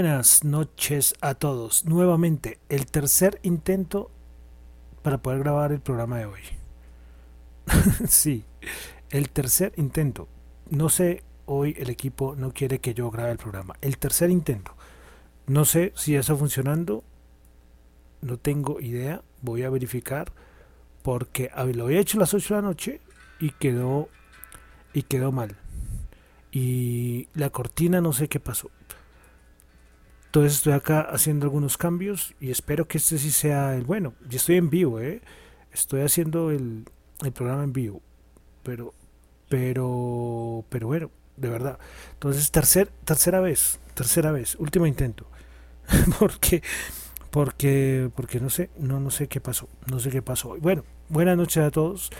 Buenas 0.00 0.44
noches 0.44 1.16
a 1.20 1.34
todos. 1.34 1.84
Nuevamente, 1.84 2.60
el 2.68 2.86
tercer 2.86 3.40
intento 3.42 4.12
para 5.02 5.18
poder 5.18 5.40
grabar 5.40 5.72
el 5.72 5.80
programa 5.80 6.18
de 6.18 6.26
hoy. 6.26 6.40
sí, 8.06 8.44
el 9.10 9.28
tercer 9.30 9.72
intento. 9.76 10.28
No 10.70 10.88
sé, 10.88 11.24
hoy 11.46 11.74
el 11.76 11.90
equipo 11.90 12.36
no 12.36 12.52
quiere 12.52 12.78
que 12.78 12.94
yo 12.94 13.10
grabe 13.10 13.32
el 13.32 13.38
programa. 13.38 13.74
El 13.80 13.98
tercer 13.98 14.30
intento. 14.30 14.76
No 15.48 15.64
sé 15.64 15.92
si 15.96 16.14
está 16.14 16.36
funcionando. 16.36 17.02
No 18.22 18.36
tengo 18.36 18.80
idea. 18.80 19.22
Voy 19.42 19.64
a 19.64 19.70
verificar. 19.70 20.30
Porque 21.02 21.50
lo 21.74 21.86
había 21.86 21.98
hecho 21.98 22.18
a 22.18 22.20
las 22.20 22.34
8 22.34 22.54
de 22.54 22.60
la 22.62 22.68
noche 22.68 23.00
y 23.40 23.50
quedó 23.50 24.08
y 24.94 25.02
quedó 25.02 25.32
mal. 25.32 25.56
Y 26.52 27.26
la 27.34 27.50
cortina 27.50 28.00
no 28.00 28.12
sé 28.12 28.28
qué 28.28 28.38
pasó. 28.38 28.70
Entonces 30.28 30.56
estoy 30.56 30.74
acá 30.74 31.00
haciendo 31.00 31.46
algunos 31.46 31.78
cambios 31.78 32.34
y 32.38 32.50
espero 32.50 32.86
que 32.86 32.98
este 32.98 33.16
sí 33.16 33.30
sea 33.30 33.74
el 33.74 33.84
bueno. 33.84 34.12
Y 34.30 34.36
estoy 34.36 34.56
en 34.56 34.68
vivo, 34.68 35.00
¿eh? 35.00 35.22
Estoy 35.72 36.02
haciendo 36.02 36.50
el, 36.50 36.84
el 37.24 37.32
programa 37.32 37.64
en 37.64 37.72
vivo. 37.72 38.02
Pero, 38.62 38.92
pero, 39.48 40.66
pero 40.68 40.86
bueno, 40.86 41.10
de 41.38 41.48
verdad. 41.48 41.78
Entonces, 42.12 42.50
tercer, 42.50 42.88
tercera 43.06 43.40
vez, 43.40 43.80
tercera 43.94 44.30
vez, 44.30 44.54
último 44.56 44.86
intento. 44.86 45.26
porque, 46.18 46.62
porque, 47.30 48.10
porque 48.14 48.38
no 48.38 48.50
sé, 48.50 48.68
no, 48.78 49.00
no 49.00 49.10
sé 49.10 49.28
qué 49.28 49.40
pasó, 49.40 49.66
no 49.86 49.98
sé 49.98 50.10
qué 50.10 50.20
pasó. 50.20 50.56
Bueno, 50.58 50.84
buenas 51.08 51.38
noches 51.38 51.64
a 51.64 51.70
todos. 51.70 52.10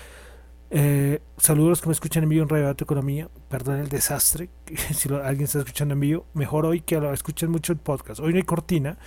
Eh, 0.70 1.22
saludos 1.38 1.80
que 1.80 1.88
me 1.88 1.92
escuchan 1.92 2.24
en 2.24 2.28
vivo 2.28 2.42
en 2.42 2.48
Radio 2.48 2.66
Dato 2.66 2.84
Economía. 2.84 3.28
Perdón 3.48 3.80
el 3.80 3.88
desastre. 3.88 4.50
si 4.94 5.08
alguien 5.12 5.44
está 5.44 5.60
escuchando 5.60 5.94
en 5.94 6.00
vivo, 6.00 6.26
mejor 6.34 6.66
hoy 6.66 6.80
que 6.80 7.00
lo 7.00 7.12
escuchen 7.12 7.50
mucho 7.50 7.72
el 7.72 7.78
podcast. 7.78 8.20
Hoy 8.20 8.32
no 8.32 8.36
hay 8.36 8.42
cortina, 8.42 8.98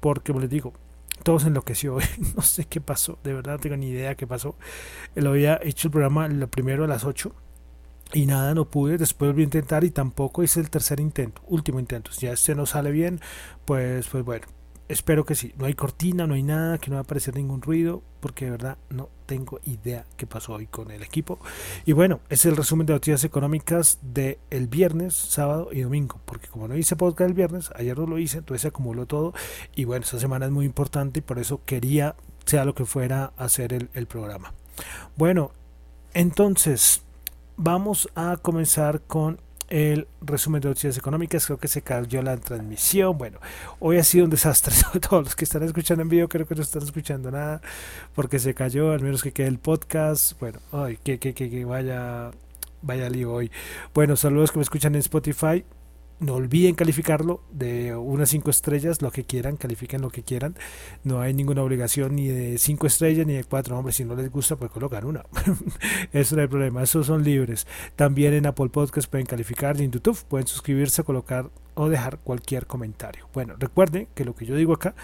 porque 0.00 0.32
como 0.32 0.40
les 0.40 0.50
digo, 0.50 0.72
todos 1.22 1.44
enloqueció 1.44 1.96
hoy. 1.96 2.04
no 2.36 2.42
sé 2.42 2.64
qué 2.64 2.80
pasó, 2.80 3.18
de 3.22 3.34
verdad 3.34 3.54
no 3.54 3.58
tengo 3.58 3.76
ni 3.76 3.88
idea 3.88 4.14
qué 4.14 4.26
pasó. 4.26 4.56
Lo 5.14 5.30
había 5.30 5.60
hecho 5.62 5.88
el 5.88 5.92
programa 5.92 6.28
lo 6.28 6.48
primero 6.48 6.84
a 6.84 6.88
las 6.88 7.04
8 7.04 7.34
y 8.12 8.26
nada, 8.26 8.54
no 8.54 8.64
pude. 8.64 8.98
Después 8.98 9.30
volví 9.30 9.42
a 9.42 9.44
intentar 9.44 9.84
y 9.84 9.90
tampoco 9.90 10.42
hice 10.42 10.60
el 10.60 10.70
tercer 10.70 11.00
intento, 11.00 11.42
último 11.46 11.78
intento. 11.78 12.12
Si 12.12 12.26
ya 12.26 12.32
este 12.32 12.54
no 12.54 12.66
sale 12.66 12.90
bien, 12.90 13.20
pues, 13.64 14.08
pues 14.08 14.24
bueno, 14.24 14.46
espero 14.90 15.24
que 15.24 15.34
sí. 15.34 15.54
No 15.56 15.66
hay 15.66 15.74
cortina, 15.74 16.26
no 16.26 16.34
hay 16.34 16.42
nada, 16.42 16.78
que 16.78 16.90
no 16.90 16.96
va 16.96 17.00
a 17.00 17.02
aparecer 17.02 17.36
ningún 17.36 17.62
ruido, 17.62 18.02
porque 18.20 18.46
de 18.46 18.50
verdad 18.50 18.78
no 18.90 19.08
tengo 19.26 19.60
idea 19.64 20.04
qué 20.16 20.26
pasó 20.26 20.54
hoy 20.54 20.66
con 20.66 20.90
el 20.90 21.02
equipo. 21.02 21.38
Y 21.86 21.92
bueno, 21.92 22.20
es 22.28 22.44
el 22.44 22.56
resumen 22.56 22.86
de 22.86 22.94
noticias 22.94 23.22
económicas 23.24 23.98
del 24.02 24.38
el 24.50 24.66
viernes, 24.66 25.14
sábado 25.14 25.68
y 25.72 25.80
domingo, 25.80 26.20
porque 26.24 26.48
como 26.48 26.68
no 26.68 26.76
hice 26.76 26.96
podcast 26.96 27.28
el 27.30 27.34
viernes, 27.34 27.70
ayer 27.76 27.96
no 27.96 28.06
lo 28.06 28.18
hice, 28.18 28.38
entonces 28.38 28.62
se 28.62 28.68
acumuló 28.68 29.06
todo. 29.06 29.32
Y 29.74 29.84
bueno, 29.84 30.04
esta 30.04 30.18
semana 30.18 30.46
es 30.46 30.52
muy 30.52 30.66
importante 30.66 31.20
y 31.20 31.22
por 31.22 31.38
eso 31.38 31.62
quería, 31.64 32.16
sea 32.44 32.64
lo 32.64 32.74
que 32.74 32.84
fuera, 32.84 33.32
hacer 33.36 33.72
el, 33.72 33.90
el 33.94 34.06
programa. 34.06 34.52
Bueno, 35.16 35.52
entonces 36.12 37.02
vamos 37.56 38.08
a 38.16 38.36
comenzar 38.38 39.02
con 39.02 39.40
el 39.70 40.08
resumen 40.20 40.60
de 40.60 40.68
noticias 40.68 40.98
económicas. 40.98 41.46
Creo 41.46 41.58
que 41.58 41.68
se 41.68 41.80
cayó 41.80 42.22
la 42.22 42.36
transmisión. 42.36 43.16
Bueno, 43.16 43.38
hoy 43.78 43.96
ha 43.96 44.04
sido 44.04 44.24
un 44.24 44.30
desastre. 44.30 44.74
Todos 45.08 45.24
los 45.24 45.36
que 45.36 45.44
están 45.44 45.62
escuchando 45.62 46.02
en 46.02 46.08
vivo, 46.08 46.28
creo 46.28 46.46
que 46.46 46.54
no 46.54 46.62
están 46.62 46.82
escuchando 46.82 47.30
nada 47.30 47.62
porque 48.14 48.38
se 48.38 48.52
cayó, 48.52 48.92
al 48.92 49.00
menos 49.00 49.22
que 49.22 49.32
quede 49.32 49.46
el 49.46 49.58
podcast. 49.58 50.38
Bueno, 50.38 50.58
ay, 50.72 50.98
que, 51.02 51.18
que, 51.18 51.32
que, 51.32 51.48
que 51.48 51.64
vaya, 51.64 52.32
vaya 52.82 53.08
lío 53.08 53.32
hoy. 53.32 53.50
Bueno, 53.94 54.16
saludos 54.16 54.52
que 54.52 54.58
me 54.58 54.64
escuchan 54.64 54.94
en 54.94 55.00
Spotify 55.00 55.64
no 56.20 56.34
olviden 56.34 56.74
calificarlo 56.74 57.42
de 57.50 57.96
unas 57.96 58.28
5 58.28 58.50
estrellas, 58.50 59.00
lo 59.00 59.10
que 59.10 59.24
quieran, 59.24 59.56
califiquen 59.56 60.02
lo 60.02 60.10
que 60.10 60.22
quieran. 60.22 60.54
No 61.02 61.20
hay 61.20 61.32
ninguna 61.32 61.62
obligación 61.62 62.16
ni 62.16 62.28
de 62.28 62.58
5 62.58 62.86
estrellas 62.86 63.26
ni 63.26 63.32
de 63.32 63.44
4. 63.44 63.76
Hombre, 63.76 63.92
si 63.92 64.04
no 64.04 64.14
les 64.14 64.30
gusta, 64.30 64.56
pues 64.56 64.70
colocan 64.70 65.04
una. 65.04 65.24
Eso 66.12 66.36
no 66.36 66.42
hay 66.42 66.48
problema, 66.48 66.82
esos 66.82 67.06
son 67.06 67.24
libres. 67.24 67.66
También 67.96 68.34
en 68.34 68.46
Apple 68.46 68.68
Podcast 68.68 69.10
pueden 69.10 69.26
calificar 69.26 69.80
y 69.80 69.84
en 69.84 69.92
YouTube 69.92 70.18
pueden 70.28 70.46
suscribirse, 70.46 71.02
colocar 71.04 71.50
o 71.74 71.88
dejar 71.88 72.18
cualquier 72.18 72.66
comentario. 72.66 73.28
Bueno, 73.32 73.54
recuerden 73.58 74.08
que 74.14 74.24
lo 74.24 74.34
que 74.34 74.44
yo 74.44 74.54
digo 74.56 74.74
acá 74.74 74.94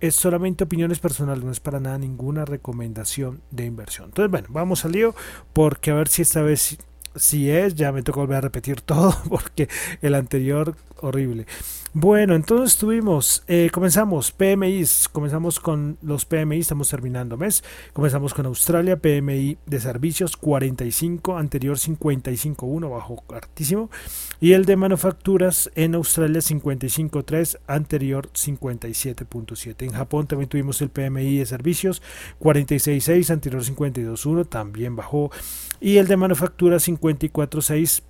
es 0.00 0.16
solamente 0.16 0.64
opiniones 0.64 0.98
personales, 0.98 1.44
no 1.44 1.52
es 1.52 1.60
para 1.60 1.78
nada 1.78 1.98
ninguna 1.98 2.44
recomendación 2.44 3.42
de 3.50 3.66
inversión. 3.66 4.06
Entonces, 4.06 4.30
bueno, 4.30 4.48
vamos 4.50 4.84
al 4.84 4.92
lío 4.92 5.14
porque 5.52 5.92
a 5.92 5.94
ver 5.94 6.08
si 6.08 6.22
esta 6.22 6.42
vez 6.42 6.78
si 7.16 7.50
es, 7.50 7.74
ya 7.74 7.92
me 7.92 8.02
toca 8.02 8.20
volver 8.20 8.38
a 8.38 8.40
repetir 8.42 8.80
todo 8.82 9.16
porque 9.28 9.68
el 10.02 10.14
anterior 10.14 10.76
horrible. 11.00 11.46
Bueno, 11.96 12.34
entonces 12.34 12.76
tuvimos, 12.76 13.44
eh, 13.46 13.70
comenzamos 13.72 14.32
PMIs, 14.32 15.08
comenzamos 15.12 15.60
con 15.60 15.96
los 16.02 16.24
PMI, 16.24 16.58
estamos 16.58 16.90
terminando 16.90 17.36
mes, 17.36 17.62
comenzamos 17.92 18.34
con 18.34 18.46
Australia, 18.46 18.96
PMI 18.96 19.58
de 19.64 19.78
servicios 19.78 20.36
45, 20.36 21.38
anterior 21.38 21.76
55.1, 21.76 22.90
bajo 22.90 23.22
hartísimo, 23.32 23.90
y 24.40 24.54
el 24.54 24.64
de 24.64 24.74
manufacturas 24.74 25.70
en 25.76 25.94
Australia 25.94 26.40
55.3, 26.40 27.60
anterior 27.68 28.28
57.7. 28.32 29.84
En 29.84 29.92
Japón 29.92 30.26
también 30.26 30.48
tuvimos 30.48 30.82
el 30.82 30.90
PMI 30.90 31.38
de 31.38 31.46
servicios 31.46 32.02
46.6, 32.40 33.30
anterior 33.30 33.62
52.1, 33.62 34.48
también 34.48 34.96
bajó, 34.96 35.30
y 35.80 35.98
el 35.98 36.08
de 36.08 36.16
manufacturas 36.16 36.88
54.6 36.88 38.02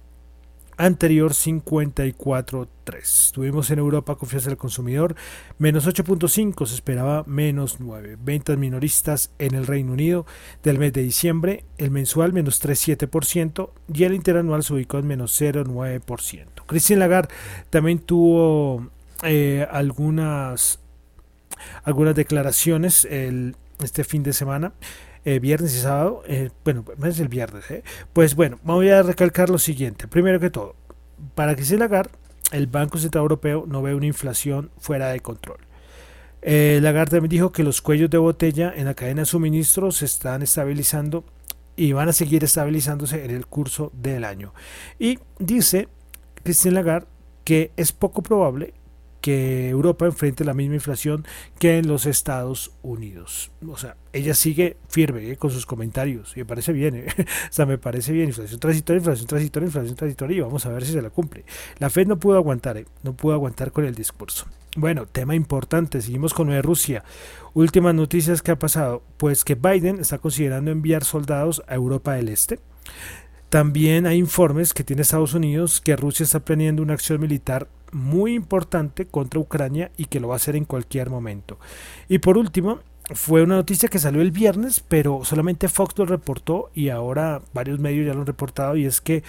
anterior 0.77 1.33
54.3. 1.33 3.33
Tuvimos 3.33 3.71
en 3.71 3.79
Europa 3.79 4.17
confianza 4.17 4.51
del 4.51 4.59
consumidor 4.59 5.15
menos 5.59 5.87
8.5, 5.87 6.67
se 6.67 6.75
esperaba 6.75 7.25
menos 7.27 7.81
9. 7.81 8.19
Ventas 8.21 8.59
minoristas 8.59 9.31
en 9.39 9.55
el 9.55 9.67
Reino 9.67 9.93
Unido 9.93 10.27
del 10.63 10.79
mes 10.79 10.93
de 10.93 11.03
diciembre, 11.03 11.65
el 11.79 11.91
mensual 11.91 12.33
menos 12.33 12.63
3.7% 12.63 13.71
y 13.93 14.05
el 14.05 14.15
interanual 14.15 14.63
se 14.63 14.75
ubicó 14.75 14.99
en 14.99 15.07
menos 15.07 15.41
0.9%. 15.41 16.47
Christine 16.67 17.01
Lagarde 17.01 17.35
también 17.71 17.99
tuvo 17.99 18.91
eh, 19.23 19.67
algunas, 19.71 20.81
algunas 21.85 22.15
declaraciones 22.15 23.07
el, 23.07 23.57
este 23.83 24.05
fin 24.05 24.23
de 24.23 24.33
semana. 24.33 24.73
Eh, 25.27 25.39
viernes 25.39 25.75
y 25.75 25.81
sábado, 25.81 26.23
eh, 26.27 26.51
bueno, 26.65 26.85
es 27.03 27.19
el 27.19 27.29
viernes, 27.29 27.71
eh. 27.71 27.83
pues 28.13 28.35
bueno, 28.35 28.59
voy 28.63 28.91
a 28.91 29.03
recalcar 29.03 29.49
lo 29.49 29.59
siguiente. 29.59 30.07
Primero 30.07 30.39
que 30.39 30.51
todo, 30.51 30.77
para 31.35 31.57
que 31.57 31.65
se 31.65 31.79
Lagarde, 31.79 32.11
el 32.53 32.67
Banco 32.67 32.99
Central 32.99 33.23
Europeo 33.23 33.65
no 33.67 33.81
ve 33.81 33.95
una 33.95 34.07
inflación 34.07 34.71
fuera 34.79 35.09
de 35.09 35.21
control. 35.21 35.59
Lagarde 36.43 37.13
también 37.17 37.31
dijo 37.31 37.53
que 37.53 37.63
los 37.63 37.81
cuellos 37.81 38.11
de 38.11 38.19
botella 38.19 38.71
en 38.77 38.85
la 38.85 38.93
cadena 38.93 39.23
de 39.23 39.27
suministro 39.27 39.91
se 39.93 40.05
están 40.05 40.43
estabilizando 40.43 41.25
y 41.75 41.93
van 41.93 42.11
a 42.11 42.13
seguir 42.13 42.45
estabilizándose 42.45 43.25
en 43.25 43.31
el 43.31 43.47
curso 43.47 43.91
del 43.95 44.25
año. 44.25 44.53
Y 44.99 45.19
dice 45.39 45.89
Christine 46.43 46.75
Lagarde 46.75 47.07
que 47.45 47.73
es 47.77 47.93
poco 47.93 48.23
probable 48.23 48.75
que 49.25 49.71
Europa 49.71 50.05
enfrente 50.05 50.45
la 50.45 50.53
misma 50.53 50.75
inflación 50.75 51.25
que 51.59 51.79
en 51.79 51.89
los 51.89 52.05
Estados 52.05 52.73
Unidos. 52.83 53.53
O 53.67 53.79
sea, 53.79 53.97
ella 54.13 54.35
sigue 54.35 54.77
firme 54.87 55.31
eh, 55.31 55.37
con 55.39 55.51
sus 55.51 55.65
comentarios 55.65 56.37
me 56.37 56.45
parece 56.45 56.75
bien. 56.75 56.95
Eh. 56.95 57.07
o 57.19 57.25
sea, 57.53 57.65
me 57.65 57.79
parece 57.79 58.13
bien. 58.13 58.29
Inflación 58.29 58.61
transitoria, 58.61 58.99
inflación 58.99 59.27
transitoria, 59.27 59.67
inflación 59.67 59.97
transitoria 59.97 60.37
y 60.37 60.41
vamos 60.41 60.67
a 60.67 60.69
ver 60.69 60.85
si 60.85 60.93
se 60.93 61.01
la 61.01 61.09
cumple. 61.09 61.47
La 61.79 61.89
Fed 61.89 62.07
no 62.07 62.19
pudo 62.19 62.37
aguantar, 62.37 62.77
eh, 62.77 62.85
no 63.03 63.15
pudo 63.15 63.33
aguantar 63.33 63.73
con 63.73 63.87
el 63.87 63.95
discurso. 63.95 64.45
Bueno, 64.77 65.07
tema 65.07 65.35
importante, 65.35 66.03
seguimos 66.03 66.35
con 66.35 66.53
Rusia. 66.63 67.03
Últimas 67.55 67.95
noticias 67.95 68.43
que 68.43 68.51
ha 68.51 68.59
pasado, 68.59 69.03
pues 69.17 69.43
que 69.43 69.55
Biden 69.55 70.01
está 70.01 70.19
considerando 70.19 70.71
enviar 70.71 71.03
soldados 71.03 71.63
a 71.67 71.77
Europa 71.77 72.13
del 72.13 72.29
Este. 72.29 72.61
También 73.49 74.05
hay 74.07 74.19
informes 74.19 74.75
que 74.75 74.85
tiene 74.85 75.01
Estados 75.01 75.33
Unidos 75.33 75.81
que 75.81 75.97
Rusia 75.97 76.25
está 76.25 76.41
planeando 76.41 76.83
una 76.83 76.93
acción 76.93 77.23
militar 77.23 77.69
muy 77.95 78.35
importante 78.35 79.07
contra 79.07 79.41
Ucrania 79.41 79.91
y 79.97 80.07
que 80.07 80.21
lo 80.21 80.29
va 80.29 80.35
a 80.35 80.37
hacer 80.37 80.57
en 80.57 80.65
cualquier 80.65 81.09
momento. 81.09 81.59
Y 82.09 82.19
por 82.19 82.37
último, 82.37 82.81
fue 83.13 83.43
una 83.43 83.57
noticia 83.57 83.89
que 83.89 83.99
salió 83.99 84.23
el 84.23 84.31
viernes, 84.31 84.83
pero 84.87 85.25
solamente 85.25 85.69
Fox 85.69 85.99
lo 85.99 86.07
reportó 86.07 86.71
y 86.75 86.89
ahora 86.89 87.43
varios 87.53 87.79
medios 87.79 88.07
ya 88.07 88.15
lo 88.15 88.21
han 88.21 88.27
reportado 88.27 88.77
y 88.77 88.87
es 88.87 89.01
que 89.01 89.23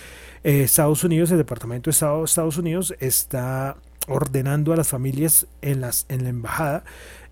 eh, 0.44 0.64
Estados 0.64 1.04
Unidos, 1.04 1.32
el 1.32 1.38
Departamento 1.38 1.90
de 1.90 1.92
Estado 1.92 2.20
de 2.20 2.26
Estados 2.26 2.58
Unidos 2.58 2.96
está 3.00 3.76
ordenando 4.08 4.72
a 4.72 4.78
las 4.78 4.88
familias 4.88 5.48
en, 5.62 5.82
las, 5.82 6.06
en 6.10 6.24
la 6.24 6.30
embajada 6.30 6.84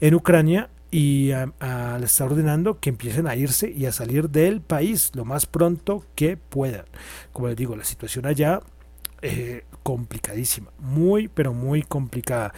en 0.01 0.15
Ucrania 0.15 0.69
y 0.91 1.31
le 1.31 2.05
está 2.05 2.25
ordenando 2.25 2.79
que 2.79 2.89
empiecen 2.89 3.25
a 3.25 3.35
irse 3.35 3.71
y 3.71 3.87
a 3.87 3.91
salir 3.91 4.29
del 4.29 4.61
país 4.61 5.11
lo 5.15 5.25
más 5.25 5.47
pronto 5.47 6.05
que 6.13 6.37
puedan. 6.37 6.85
Como 7.31 7.47
les 7.47 7.55
digo, 7.55 7.75
la 7.75 7.83
situación 7.83 8.27
allá 8.27 8.61
eh, 9.23 9.63
complicadísima, 9.83 10.71
muy 10.79 11.27
pero 11.27 11.53
muy 11.53 11.83
complicada. 11.83 12.53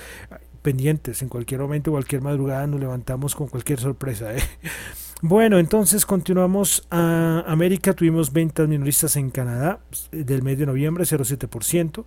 Pendientes, 0.61 1.21
en 1.21 1.29
cualquier 1.29 1.61
momento, 1.61 1.91
cualquier 1.91 2.21
madrugada 2.21 2.65
nos 2.65 2.79
levantamos 2.79 3.35
con 3.35 3.47
cualquier 3.47 3.79
sorpresa. 3.79 4.35
¿eh? 4.35 4.41
Bueno, 5.21 5.59
entonces 5.59 6.05
continuamos 6.05 6.85
a 6.91 7.43
América. 7.47 7.93
Tuvimos 7.93 8.33
ventas 8.33 8.67
minoristas 8.67 9.15
en 9.15 9.31
Canadá 9.31 9.79
del 10.11 10.43
mes 10.43 10.59
de 10.59 10.65
noviembre, 10.65 11.05
0,7%. 11.05 12.03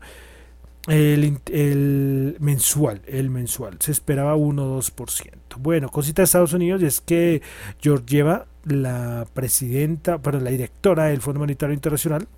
El, 0.86 1.40
el, 1.52 2.36
mensual, 2.38 3.02
el 3.06 3.30
mensual, 3.30 3.76
se 3.80 3.92
esperaba 3.92 4.36
1-2%. 4.36 5.32
Bueno, 5.58 5.88
cosita 5.88 6.22
de 6.22 6.24
Estados 6.24 6.52
Unidos 6.52 6.82
es 6.82 7.00
que 7.00 7.42
Georgieva, 7.80 8.46
la 8.64 9.26
presidenta, 9.34 10.18
para 10.18 10.38
la 10.40 10.50
directora 10.50 11.06
del 11.06 11.20
Fondo 11.20 11.40
Monetario 11.40 11.74
Internacional, 11.74 12.28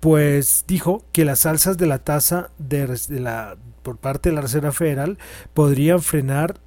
pues 0.00 0.64
dijo 0.66 1.04
que 1.12 1.24
las 1.24 1.46
alzas 1.46 1.78
de 1.78 1.86
la 1.86 1.98
tasa 1.98 2.50
de, 2.58 2.88
la, 3.08 3.56
por 3.82 3.96
parte 3.98 4.28
de 4.28 4.34
la 4.34 4.42
Reserva 4.42 4.72
Federal 4.72 5.18
podrían 5.54 6.00
frenar 6.02 6.60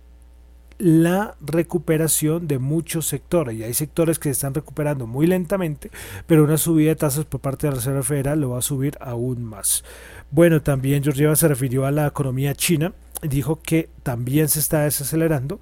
la 0.79 1.35
recuperación 1.41 2.47
de 2.47 2.57
muchos 2.57 3.05
sectores. 3.05 3.55
Y 3.55 3.63
hay 3.63 3.73
sectores 3.73 4.17
que 4.17 4.29
se 4.29 4.31
están 4.31 4.53
recuperando 4.53 5.05
muy 5.05 5.27
lentamente, 5.27 5.91
pero 6.25 6.45
una 6.45 6.57
subida 6.57 6.89
de 6.89 6.95
tasas 6.95 7.25
por 7.25 7.41
parte 7.41 7.67
de 7.67 7.71
la 7.71 7.77
Reserva 7.77 8.03
Federal 8.03 8.41
lo 8.41 8.51
va 8.51 8.59
a 8.59 8.63
subir 8.63 8.97
aún 9.01 9.43
más. 9.43 9.83
Bueno, 10.31 10.61
también 10.61 11.03
Georgieva 11.03 11.35
se 11.35 11.47
refirió 11.47 11.85
a 11.85 11.91
la 11.91 12.07
economía 12.07 12.55
china, 12.55 12.93
dijo 13.21 13.59
que 13.61 13.89
también 14.03 14.47
se 14.47 14.59
está 14.59 14.83
desacelerando 14.83 15.59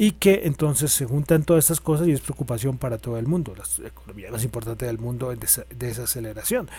y 0.00 0.12
que 0.12 0.42
entonces 0.44 0.92
se 0.92 1.04
juntan 1.04 1.42
todas 1.42 1.64
estas 1.64 1.80
cosas 1.80 2.06
y 2.06 2.12
es 2.12 2.20
preocupación 2.20 2.78
para 2.78 2.98
todo 2.98 3.18
el 3.18 3.26
mundo, 3.26 3.52
la 3.56 3.88
economía 3.88 4.30
más 4.30 4.44
importante 4.44 4.86
del 4.86 4.98
mundo 4.98 5.32
en 5.32 5.40
desaceleración. 5.76 6.70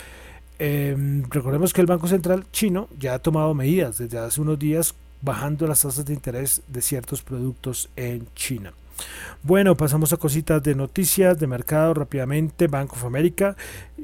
Em, 0.58 1.24
recordemos 1.30 1.74
que 1.74 1.82
el 1.82 1.88
Banco 1.88 2.08
Central 2.08 2.46
chino 2.52 2.88
ya 2.98 3.14
ha 3.14 3.20
tomado 3.20 3.54
medidas 3.54 3.98
desde 3.98 4.18
hace 4.18 4.40
unos 4.40 4.58
días 4.58 4.96
bajando 5.22 5.68
las 5.68 5.82
tasas 5.82 6.06
de 6.06 6.14
interés 6.14 6.62
de 6.68 6.82
ciertos 6.82 7.22
productos 7.22 7.90
en 7.98 8.26
China. 8.36 8.74
Bueno, 9.44 9.76
pasamos 9.76 10.14
a 10.14 10.18
cositas 10.18 10.64
de 10.64 10.76
noticias 10.76 11.38
de 11.40 11.48
mercado 11.48 11.94
rápidamente. 11.94 12.68
Bank 12.68 12.94
of 12.94 13.04
America 13.04 13.56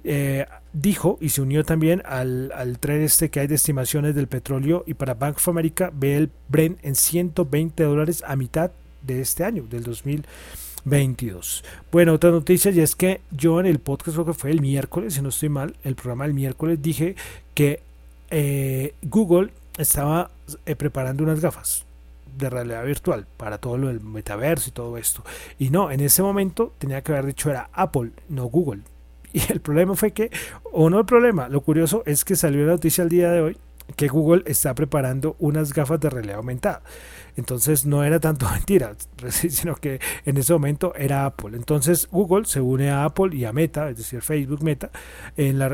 eh, 0.03 0.45
dijo 0.73 1.17
y 1.21 1.29
se 1.29 1.41
unió 1.41 1.63
también 1.63 2.01
al, 2.06 2.51
al 2.53 2.79
tren 2.79 3.01
este 3.01 3.29
que 3.29 3.41
hay 3.41 3.47
de 3.47 3.56
estimaciones 3.56 4.13
del 4.13 4.27
petróleo 4.27 4.83
y 4.85 4.94
para 4.94 5.13
Bank 5.13 5.38
of 5.38 5.47
America 5.47 5.89
ve 5.94 6.17
el 6.17 6.31
Brent 6.50 6.79
en 6.83 6.95
120 6.95 7.83
dólares 7.83 8.23
a 8.25 8.35
mitad 8.35 8.71
de 9.05 9.21
este 9.21 9.43
año, 9.43 9.63
del 9.69 9.83
2022. 9.83 11.63
Bueno, 11.91 12.13
otra 12.13 12.31
noticia 12.31 12.71
y 12.71 12.79
es 12.79 12.95
que 12.95 13.21
yo 13.31 13.59
en 13.59 13.65
el 13.65 13.79
podcast, 13.79 14.15
creo 14.15 14.25
que 14.25 14.33
fue 14.33 14.51
el 14.51 14.61
miércoles, 14.61 15.15
si 15.15 15.21
no 15.21 15.29
estoy 15.29 15.49
mal, 15.49 15.75
el 15.83 15.95
programa 15.95 16.25
del 16.25 16.33
miércoles 16.33 16.81
dije 16.81 17.15
que 17.53 17.81
eh, 18.29 18.93
Google 19.03 19.51
estaba 19.77 20.31
eh, 20.65 20.75
preparando 20.75 21.23
unas 21.23 21.39
gafas 21.39 21.85
de 22.37 22.49
realidad 22.49 22.85
virtual 22.85 23.25
para 23.37 23.57
todo 23.57 23.77
lo 23.77 23.87
del 23.87 24.01
metaverso 24.01 24.69
y 24.69 24.73
todo 24.73 24.97
esto. 24.97 25.23
Y 25.57 25.69
no, 25.69 25.91
en 25.91 26.01
ese 26.01 26.21
momento 26.21 26.73
tenía 26.77 27.01
que 27.01 27.11
haber 27.13 27.27
dicho 27.27 27.49
era 27.49 27.69
Apple, 27.73 28.11
no 28.29 28.45
Google. 28.45 28.81
Y 29.35 29.51
el 29.51 29.59
problema 29.59 29.95
fue 29.95 30.11
que, 30.11 30.31
o 30.71 30.89
no 30.89 30.97
el 30.97 31.05
problema, 31.05 31.49
lo 31.49 31.59
curioso 31.59 32.03
es 32.05 32.23
que 32.23 32.37
salió 32.37 32.65
la 32.65 32.71
noticia 32.71 33.03
el 33.03 33.09
día 33.09 33.31
de 33.31 33.41
hoy 33.41 33.57
que 33.95 34.07
Google 34.07 34.43
está 34.45 34.73
preparando 34.73 35.35
unas 35.39 35.73
gafas 35.73 35.99
de 35.99 36.09
realidad 36.09 36.37
aumentada. 36.37 36.81
Entonces 37.37 37.85
no 37.85 38.03
era 38.03 38.19
tanto 38.19 38.49
mentira, 38.51 38.95
sino 39.29 39.75
que 39.75 39.99
en 40.25 40.37
ese 40.37 40.53
momento 40.53 40.93
era 40.95 41.25
Apple. 41.25 41.55
Entonces 41.55 42.07
Google 42.11 42.45
se 42.45 42.61
une 42.61 42.89
a 42.89 43.05
Apple 43.05 43.35
y 43.35 43.45
a 43.45 43.53
Meta, 43.53 43.89
es 43.89 43.97
decir, 43.97 44.21
Facebook 44.21 44.63
Meta, 44.63 44.91
en 45.37 45.59
la, 45.59 45.69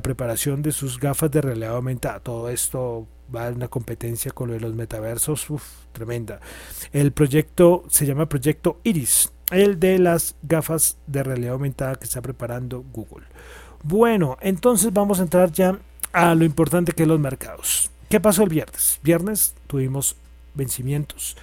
preparación 0.00 0.62
de 0.62 0.72
sus 0.72 0.98
gafas 0.98 1.30
de 1.30 1.40
realidad 1.40 1.76
aumentada. 1.76 2.20
Todo 2.20 2.48
esto 2.48 3.06
va 3.34 3.48
a 3.48 3.50
una 3.50 3.68
competencia 3.68 4.30
con 4.30 4.48
lo 4.48 4.54
de 4.54 4.60
los 4.60 4.74
metaversos, 4.74 5.50
uf, 5.50 5.64
tremenda. 5.92 6.40
El 6.92 7.12
proyecto 7.12 7.84
se 7.88 8.06
llama 8.06 8.28
Proyecto 8.28 8.80
Iris, 8.84 9.32
el 9.50 9.80
de 9.80 9.98
las 9.98 10.36
gafas 10.42 10.98
de 11.06 11.22
realidad 11.22 11.54
aumentada 11.54 11.96
que 11.96 12.04
está 12.04 12.22
preparando 12.22 12.84
Google. 12.92 13.26
Bueno, 13.82 14.36
entonces 14.40 14.92
vamos 14.92 15.20
a 15.20 15.22
entrar 15.22 15.52
ya 15.52 15.78
a 16.12 16.34
lo 16.34 16.44
importante 16.44 16.92
que 16.92 17.06
los 17.06 17.20
mercados. 17.20 17.90
¿Qué 18.08 18.20
pasó 18.20 18.42
el 18.42 18.48
viernes? 18.48 19.00
Viernes 19.02 19.54
tuvimos 19.66 20.16
vencimientos 20.54 21.36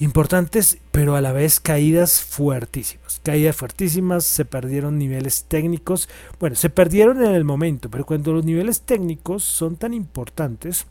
importantes, 0.00 0.78
pero 0.90 1.14
a 1.14 1.20
la 1.20 1.32
vez 1.32 1.60
caídas 1.60 2.22
fuertísimas. 2.22 3.20
Caídas 3.22 3.54
fuertísimas, 3.54 4.24
se 4.24 4.46
perdieron 4.46 4.98
niveles 4.98 5.44
técnicos. 5.44 6.08
Bueno, 6.40 6.56
se 6.56 6.70
perdieron 6.70 7.22
en 7.22 7.32
el 7.32 7.44
momento, 7.44 7.90
pero 7.90 8.06
cuando 8.06 8.32
los 8.32 8.44
niveles 8.44 8.80
técnicos 8.80 9.44
son 9.44 9.76
tan 9.76 9.92
importantes, 9.92 10.86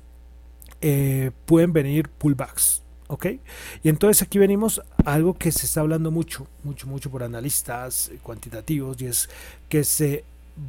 eh, 0.81 1.31
pueden 1.45 1.73
venir 1.73 2.07
pullbacks. 2.09 2.83
¿Ok? 3.07 3.25
Y 3.81 3.89
entonces 3.89 4.21
aquí 4.21 4.37
venimos 4.37 4.83
a 5.03 5.13
algo 5.13 5.33
que 5.33 5.51
se 5.51 5.65
está 5.65 5.81
hablando 5.81 6.11
mucho, 6.11 6.45
mucho, 6.63 6.85
mucho 6.85 7.09
por 7.09 7.23
analistas 7.23 8.11
cuantitativos, 8.21 9.01
y 9.01 9.07
es 9.07 9.27
que 9.67 9.83
se 9.83 10.23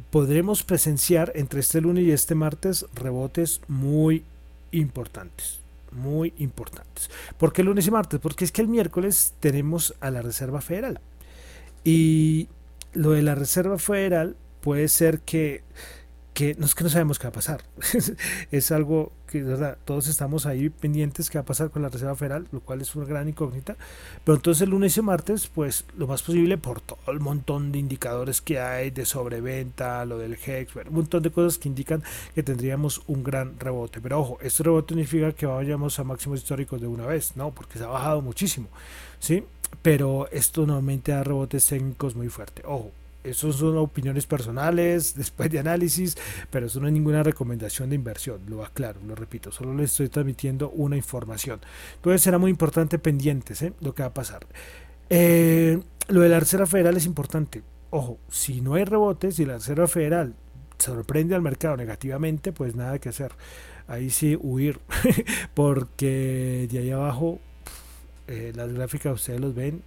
podremos 0.09 0.63
presenciar 0.63 1.31
entre 1.35 1.59
este 1.59 1.81
lunes 1.81 2.05
y 2.05 2.11
este 2.11 2.35
martes 2.35 2.85
rebotes 2.93 3.61
muy 3.67 4.23
importantes 4.71 5.61
muy 5.91 6.33
importantes. 6.37 7.09
¿Por 7.37 7.53
qué 7.53 7.63
lunes 7.63 7.87
y 7.87 7.91
martes? 7.91 8.19
Porque 8.19 8.45
es 8.45 8.51
que 8.51 8.61
el 8.61 8.67
miércoles 8.67 9.33
tenemos 9.39 9.93
a 9.99 10.09
la 10.09 10.21
Reserva 10.21 10.61
Federal. 10.61 10.99
Y 11.83 12.47
lo 12.93 13.11
de 13.11 13.21
la 13.21 13.35
Reserva 13.35 13.77
Federal 13.77 14.35
puede 14.61 14.87
ser 14.87 15.19
que 15.19 15.63
que 16.33 16.55
no 16.55 16.65
es 16.65 16.75
que 16.75 16.83
no 16.83 16.89
sabemos 16.89 17.19
qué 17.19 17.25
va 17.25 17.29
a 17.29 17.33
pasar. 17.33 17.63
es 18.51 18.71
algo 18.71 19.11
que, 19.27 19.43
verdad, 19.43 19.77
todos 19.85 20.07
estamos 20.07 20.45
ahí 20.45 20.69
pendientes 20.69 21.29
qué 21.29 21.37
va 21.37 21.43
a 21.43 21.45
pasar 21.45 21.69
con 21.69 21.81
la 21.81 21.89
Reserva 21.89 22.15
Federal, 22.15 22.47
lo 22.51 22.61
cual 22.61 22.81
es 22.81 22.95
una 22.95 23.05
gran 23.05 23.27
incógnita. 23.27 23.75
Pero 24.23 24.35
entonces 24.35 24.61
el 24.61 24.69
lunes 24.69 24.95
y 24.97 25.01
martes, 25.01 25.47
pues 25.47 25.85
lo 25.97 26.07
más 26.07 26.21
posible 26.23 26.57
por 26.57 26.81
todo 26.81 26.99
el 27.07 27.19
montón 27.19 27.71
de 27.71 27.79
indicadores 27.79 28.41
que 28.41 28.59
hay 28.59 28.91
de 28.91 29.05
sobreventa, 29.05 30.05
lo 30.05 30.17
del 30.17 30.33
HEX, 30.33 30.75
un 30.75 30.93
montón 30.93 31.23
de 31.23 31.31
cosas 31.31 31.57
que 31.57 31.67
indican 31.67 32.03
que 32.33 32.43
tendríamos 32.43 33.01
un 33.07 33.23
gran 33.23 33.59
rebote. 33.59 33.99
Pero 34.01 34.19
ojo, 34.19 34.37
este 34.41 34.63
rebote 34.63 34.93
significa 34.93 35.33
que 35.33 35.45
vayamos 35.45 35.99
a 35.99 36.03
máximos 36.03 36.39
históricos 36.39 36.79
de 36.79 36.87
una 36.87 37.05
vez, 37.05 37.35
¿no? 37.35 37.51
Porque 37.51 37.77
se 37.77 37.83
ha 37.83 37.87
bajado 37.87 38.21
muchísimo, 38.21 38.67
¿sí? 39.19 39.43
Pero 39.81 40.29
esto 40.31 40.65
normalmente 40.65 41.11
da 41.11 41.23
rebotes 41.23 41.65
técnicos 41.65 42.15
muy 42.15 42.29
fuertes. 42.29 42.63
Ojo, 42.67 42.91
eso 43.23 43.53
son 43.53 43.77
opiniones 43.77 44.25
personales, 44.25 45.13
después 45.17 45.49
de 45.51 45.59
análisis, 45.59 46.17
pero 46.49 46.67
eso 46.67 46.79
no 46.79 46.87
es 46.87 46.93
ninguna 46.93 47.23
recomendación 47.23 47.89
de 47.89 47.95
inversión, 47.95 48.41
lo 48.47 48.63
aclaro, 48.63 48.99
lo 49.05 49.15
repito, 49.15 49.51
solo 49.51 49.73
les 49.73 49.91
estoy 49.91 50.09
transmitiendo 50.09 50.69
una 50.71 50.97
información. 50.97 51.59
Entonces 51.95 52.21
será 52.21 52.37
muy 52.37 52.51
importante 52.51 52.99
pendientes 52.99 53.61
¿eh? 53.61 53.73
lo 53.81 53.93
que 53.93 54.03
va 54.03 54.09
a 54.09 54.13
pasar. 54.13 54.45
Eh, 55.09 55.79
lo 56.07 56.21
de 56.21 56.29
la 56.29 56.39
Reserva 56.39 56.65
Federal 56.65 56.97
es 56.97 57.05
importante. 57.05 57.63
Ojo, 57.89 58.17
si 58.29 58.61
no 58.61 58.75
hay 58.75 58.85
rebotes, 58.85 59.35
si 59.35 59.45
la 59.45 59.53
Reserva 59.53 59.87
Federal 59.87 60.33
sorprende 60.77 61.35
al 61.35 61.41
mercado 61.41 61.77
negativamente, 61.77 62.51
pues 62.51 62.75
nada 62.75 62.99
que 62.99 63.09
hacer. 63.09 63.33
Ahí 63.87 64.09
sí 64.09 64.37
huir, 64.39 64.79
porque 65.53 66.67
de 66.71 66.79
ahí 66.79 66.91
abajo 66.91 67.39
eh, 68.27 68.53
las 68.55 68.71
gráficas 68.71 69.13
ustedes 69.13 69.41
los 69.41 69.53
ven, 69.53 69.83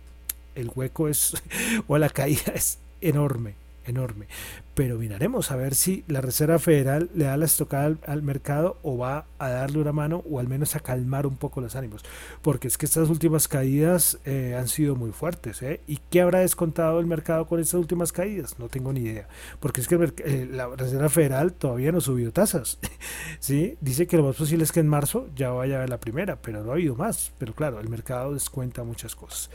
el 0.54 0.70
hueco 0.74 1.08
es, 1.08 1.42
o 1.88 1.96
la 1.98 2.10
caída 2.10 2.52
es 2.54 2.78
enorme, 3.08 3.54
enorme. 3.86 4.26
Pero 4.74 4.98
miraremos 4.98 5.52
a 5.52 5.56
ver 5.56 5.74
si 5.76 6.04
la 6.08 6.20
Reserva 6.20 6.58
Federal 6.58 7.08
le 7.14 7.26
da 7.26 7.36
la 7.36 7.44
estocada 7.44 7.96
al, 8.06 8.22
mercado 8.22 8.78
o 8.82 8.98
va 8.98 9.26
a 9.38 9.48
darle 9.48 9.78
una 9.78 9.92
mano 9.92 10.24
o 10.28 10.40
al 10.40 10.48
menos 10.48 10.74
a 10.74 10.80
calmar 10.80 11.28
un 11.28 11.36
poco 11.36 11.60
los 11.60 11.76
ánimos. 11.76 12.04
Porque 12.42 12.66
es 12.66 12.76
que 12.76 12.86
estas 12.86 13.08
últimas 13.08 13.46
caídas 13.46 14.18
eh, 14.24 14.56
han 14.58 14.66
sido 14.66 14.96
muy 14.96 15.12
fuertes. 15.12 15.62
¿eh? 15.62 15.80
¿Y 15.86 16.00
qué 16.10 16.22
habrá 16.22 16.40
descontado 16.40 16.98
el 16.98 17.06
mercado 17.06 17.46
con 17.46 17.60
estas 17.60 17.74
últimas 17.74 18.10
caídas? 18.10 18.58
No 18.58 18.68
tengo 18.68 18.92
ni 18.92 19.00
idea. 19.00 19.28
Porque 19.60 19.80
es 19.80 19.86
que 19.86 19.94
eh, 20.24 20.48
la 20.50 20.74
Reserva 20.74 21.08
Federal 21.08 21.52
todavía 21.52 21.92
no 21.92 21.98
ha 21.98 22.00
subido 22.00 22.32
tasas. 22.32 22.78
¿sí? 23.38 23.76
Dice 23.80 24.08
que 24.08 24.16
lo 24.16 24.24
más 24.24 24.34
posible 24.34 24.64
es 24.64 24.72
que 24.72 24.80
en 24.80 24.88
marzo 24.88 25.28
ya 25.36 25.50
vaya 25.50 25.76
a 25.76 25.80
ver 25.80 25.90
la 25.90 26.00
primera, 26.00 26.34
pero 26.36 26.64
no 26.64 26.70
ha 26.72 26.74
habido 26.74 26.96
más. 26.96 27.32
Pero 27.38 27.54
claro, 27.54 27.78
el 27.78 27.88
mercado 27.88 28.34
descuenta 28.34 28.82
muchas 28.82 29.14
cosas. 29.14 29.50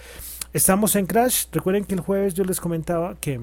Estamos 0.51 0.95
en 0.95 1.05
crash. 1.05 1.45
Recuerden 1.51 1.85
que 1.85 1.93
el 1.93 2.01
jueves 2.01 2.33
yo 2.33 2.43
les 2.43 2.59
comentaba 2.59 3.15
que, 3.19 3.39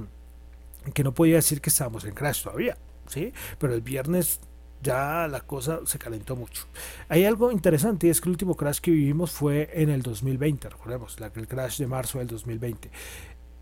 que 0.92 1.04
no 1.04 1.14
podía 1.14 1.36
decir 1.36 1.60
que 1.60 1.70
estábamos 1.70 2.04
en 2.04 2.14
crash 2.14 2.42
todavía, 2.42 2.76
¿sí? 3.06 3.32
Pero 3.58 3.74
el 3.74 3.80
viernes 3.80 4.40
ya 4.82 5.28
la 5.28 5.40
cosa 5.40 5.80
se 5.84 5.98
calentó 5.98 6.34
mucho. 6.34 6.64
Hay 7.08 7.24
algo 7.24 7.52
interesante 7.52 8.08
y 8.08 8.10
es 8.10 8.20
que 8.20 8.28
el 8.28 8.32
último 8.32 8.56
crash 8.56 8.80
que 8.80 8.90
vivimos 8.90 9.30
fue 9.30 9.70
en 9.72 9.90
el 9.90 10.02
2020, 10.02 10.68
recordemos, 10.68 11.16
el 11.20 11.48
crash 11.48 11.78
de 11.78 11.86
marzo 11.86 12.18
del 12.18 12.26
2020. 12.26 12.90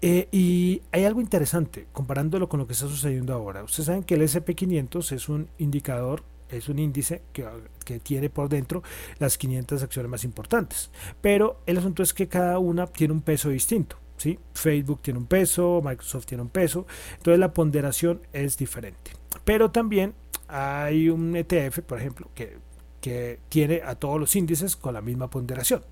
Eh, 0.01 0.29
y 0.33 0.83
hay 0.93 1.05
algo 1.05 1.21
interesante 1.21 1.87
comparándolo 1.93 2.49
con 2.49 2.61
lo 2.61 2.67
que 2.67 2.73
está 2.73 2.89
sucediendo 2.89 3.33
ahora. 3.33 3.63
Ustedes 3.63 3.87
saben 3.87 4.05
que 4.05 4.15
el 4.15 4.23
SP500 4.23 5.13
es 5.13 5.29
un 5.29 5.49
indicador 5.59 6.23
es 6.49 6.69
un 6.69 6.79
índice 6.79 7.23
que, 7.33 7.47
que, 7.85 7.99
tiene 8.01 8.31
por 8.31 8.49
dentro 8.49 8.83
las 9.19 9.39
500 9.39 9.83
acciones 9.83 10.11
más 10.11 10.25
importantes. 10.25 10.91
Pero 11.21 11.61
el 11.67 11.79
asunto 11.79 12.03
es 12.03 12.15
que 12.15 12.29
cada 12.29 12.59
una 12.59 12.87
tiene 12.87 13.13
un 13.13 13.23
peso 13.23 13.49
distinto. 13.49 13.97
¿sí? 14.17 14.39
Facebook 14.55 15.01
tiene 15.03 15.19
un 15.19 15.27
peso, 15.27 15.81
Microsoft 15.85 16.27
tiene 16.27 16.43
un 16.43 16.49
peso, 16.49 16.87
entonces 17.17 17.39
la 17.39 17.53
ponderación 17.53 18.23
es 18.33 18.57
diferente. 18.57 19.13
Pero 19.45 19.71
también 19.71 20.15
hay 20.49 21.09
un 21.09 21.37
ETF, 21.37 21.81
por 21.81 21.99
ejemplo, 21.99 22.31
que, 22.35 22.59
que 23.01 23.41
tiene 23.49 23.83
a 23.85 23.95
todos 23.97 24.21
los 24.21 24.35
índices 24.37 24.77
con 24.77 24.95
la 24.95 25.01
misma 25.01 25.29
ponderación. 25.29 25.83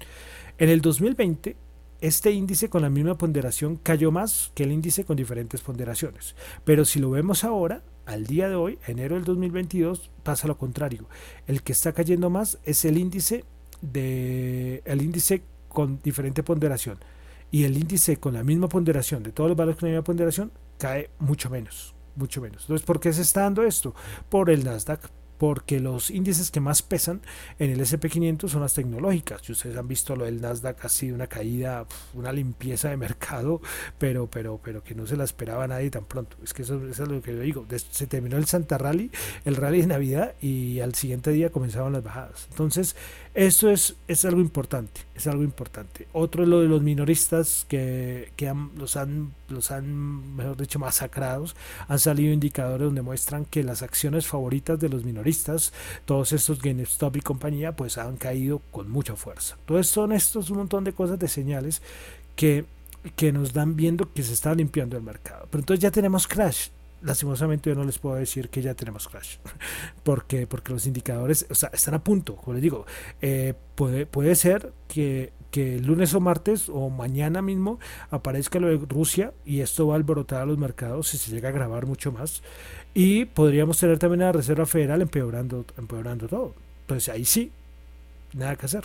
En 0.59 0.69
el 0.69 0.81
2020 0.81 1.57
este 2.03 2.33
índice 2.33 2.69
con 2.69 2.83
la 2.83 2.91
misma 2.91 3.17
ponderación 3.17 3.77
cayó 3.77 4.11
más 4.11 4.51
que 4.57 4.65
el 4.65 4.73
índice 4.73 5.05
con 5.05 5.17
diferentes 5.17 5.61
ponderaciones. 5.61 6.35
Pero 6.65 6.85
si 6.85 6.99
lo 6.99 7.11
vemos 7.11 7.45
ahora, 7.45 7.85
al 8.13 8.27
día 8.27 8.49
de 8.49 8.55
hoy, 8.55 8.79
enero 8.87 9.15
del 9.17 9.25
2022, 9.25 10.11
pasa 10.23 10.47
lo 10.47 10.59
contrario. 10.59 11.07
El 11.47 11.63
que 11.63 11.73
está 11.73 11.93
cayendo 11.93 12.31
más 12.31 12.59
es 12.65 12.85
el 12.85 12.99
índice 12.99 13.45
de 13.81 14.83
el 14.85 15.03
índice 15.03 15.43
con 15.69 16.01
diferente 16.03 16.43
ponderación 16.43 16.99
y 17.51 17.65
el 17.65 17.77
índice 17.77 18.19
con 18.19 18.35
la 18.35 18.45
misma 18.45 18.69
ponderación 18.69 19.23
de 19.23 19.33
todos 19.33 19.49
los 19.49 19.57
valores 19.57 19.79
con 19.79 19.89
la 19.89 19.95
misma 19.95 20.05
ponderación 20.05 20.53
cae 20.79 21.11
mucho 21.19 21.51
menos, 21.51 21.95
mucho 22.17 22.41
menos. 22.41 22.63
Entonces, 22.63 22.87
¿por 22.87 23.01
qué 23.01 23.13
se 23.13 23.23
está 23.23 23.43
dando 23.43 23.63
esto? 23.63 23.95
Por 24.29 24.51
el 24.51 24.65
Nasdaq, 24.65 25.01
porque 25.43 25.81
los 25.81 26.11
índices 26.11 26.53
que 26.53 26.61
más 26.61 26.83
pesan 26.83 27.21
en 27.59 27.71
el 27.71 27.81
SP500 27.81 28.49
son 28.49 28.61
las 28.61 28.75
tecnológicas. 28.75 29.43
Si 29.43 29.51
ustedes 29.51 29.77
han 29.77 29.89
visto 29.89 30.15
lo 30.15 30.25
del 30.25 30.41
Nasdaq, 30.41 30.85
ha 30.85 30.89
sido 30.89 31.17
una 31.17 31.27
caída, 31.27 31.85
una 32.15 32.33
limpieza 32.33 32.91
de 32.91 32.97
mercado, 32.97 33.61
pero, 33.99 34.29
pero, 34.29 34.61
pero 34.63 34.85
que 34.85 34.95
no 34.95 35.05
se 35.05 35.17
la 35.17 35.25
esperaba 35.25 35.67
nadie 35.67 35.91
tan 35.91 36.05
pronto. 36.05 36.37
Es 36.45 36.55
que 36.55 36.63
eso, 36.63 36.81
es 36.87 36.97
lo 37.01 37.21
que 37.21 37.35
yo 37.35 37.41
digo. 37.41 37.67
Se 37.91 38.07
terminó 38.07 38.37
el 38.37 38.45
Santa 38.45 38.79
Rally, 38.79 39.11
el 39.45 39.57
rally 39.57 39.81
de 39.81 39.89
Navidad, 39.89 40.37
y 40.41 40.79
al 40.79 40.95
siguiente 40.95 41.33
día 41.33 41.51
comenzaban 41.51 41.93
las 41.93 42.05
bajadas. 42.05 42.47
Entonces, 42.53 42.95
esto 43.35 43.71
es, 43.71 43.97
es 44.09 44.27
algo 44.27 44.43
importante, 44.43 45.01
es 45.15 45.27
algo 45.27 45.43
importante. 45.43 46.07
Otro 46.13 46.43
es 46.43 46.49
lo 46.51 46.61
de 46.61 46.69
los 46.69 46.83
minoristas 46.83 47.65
que, 47.67 48.31
que 48.37 48.53
los, 48.77 48.97
han, 48.97 49.33
los 49.49 49.71
han, 49.71 50.37
mejor 50.37 50.59
dicho, 50.59 50.79
masacrados. 50.79 51.57
Han 51.89 51.99
salido 51.99 52.33
indicadores 52.33 52.85
donde 52.85 53.01
muestran 53.01 53.47
que 53.47 53.65
las 53.65 53.83
acciones 53.83 54.27
favoritas 54.27 54.79
de 54.79 54.91
los 54.91 55.05
minoristas, 55.05 55.73
todos 56.05 56.33
estos 56.33 56.61
GameStop 56.61 57.17
y 57.17 57.21
compañía, 57.21 57.75
pues 57.75 57.97
han 57.97 58.19
caído 58.19 58.61
con 58.71 58.91
mucha 58.91 59.17
fuerza. 59.17 59.57
Entonces 59.61 59.87
son 59.87 60.13
estos 60.13 60.51
un 60.51 60.59
montón 60.59 60.85
de 60.85 60.93
cosas, 60.93 61.19
de 61.19 61.29
señales 61.29 61.81
que, 62.37 62.67
que 63.17 63.33
nos 63.33 63.55
dan 63.55 63.77
viendo 63.77 64.13
que 64.13 64.23
se 64.23 64.35
está 64.35 64.55
limpiando 64.55 64.99
el 64.99 65.03
mercado. 65.03 65.49
Pero 65.51 65.63
entonces 65.63 65.83
ya 65.83 65.91
tenemos 65.91 66.29
crash 66.29 66.69
lastimosamente 67.03 67.71
yo 67.71 67.77
no 67.77 67.85
les 67.85 67.99
puedo 67.99 68.17
decir 68.17 68.49
que 68.49 68.63
ya 68.63 68.75
tenemos 68.75 69.09
crash. 69.09 69.37
Porque 70.03 70.47
porque 70.47 70.73
los 70.73 70.87
indicadores 70.87 71.47
están 71.51 71.95
a 71.95 72.03
punto 72.03 72.37
como 72.37 72.55
les 72.55 72.63
digo. 72.63 72.87
Eh, 73.21 73.55
puede, 73.75 74.07
puede 74.07 74.35
ser 74.35 74.73
que, 74.89 75.33
que 75.51 75.77
el 75.77 75.87
lunes 75.87 76.15
o 76.15 76.21
martes 76.21 76.69
o 76.69 76.91
mañana 76.91 77.43
mismo 77.43 77.79
aparezca 78.11 78.59
lo 78.59 78.69
de 78.69 78.85
Rusia 78.87 79.33
y 79.45 79.61
esto 79.61 79.87
va 79.87 79.95
a 79.95 79.97
alborotar 79.97 80.43
a 80.43 80.47
los 80.47 80.59
mercados 80.59 81.15
y 81.15 81.19
se 81.19 81.31
llega 81.31 81.49
a 81.51 81.53
grabar 81.53 81.87
mucho 81.87 82.13
más. 82.13 82.43
Y 82.95 83.27
podríamos 83.27 83.79
tener 83.79 83.99
también 83.99 84.23
a 84.23 84.27
la 84.27 84.33
Reserva 84.33 84.67
Federal 84.67 85.03
empeorando 85.03 85.65
empeorando 85.79 86.29
todo. 86.29 86.55
Entonces 86.83 87.09
ahí 87.09 87.25
sí 87.25 87.53
nada 88.35 88.57
que 88.57 88.67
hacer. 88.67 88.85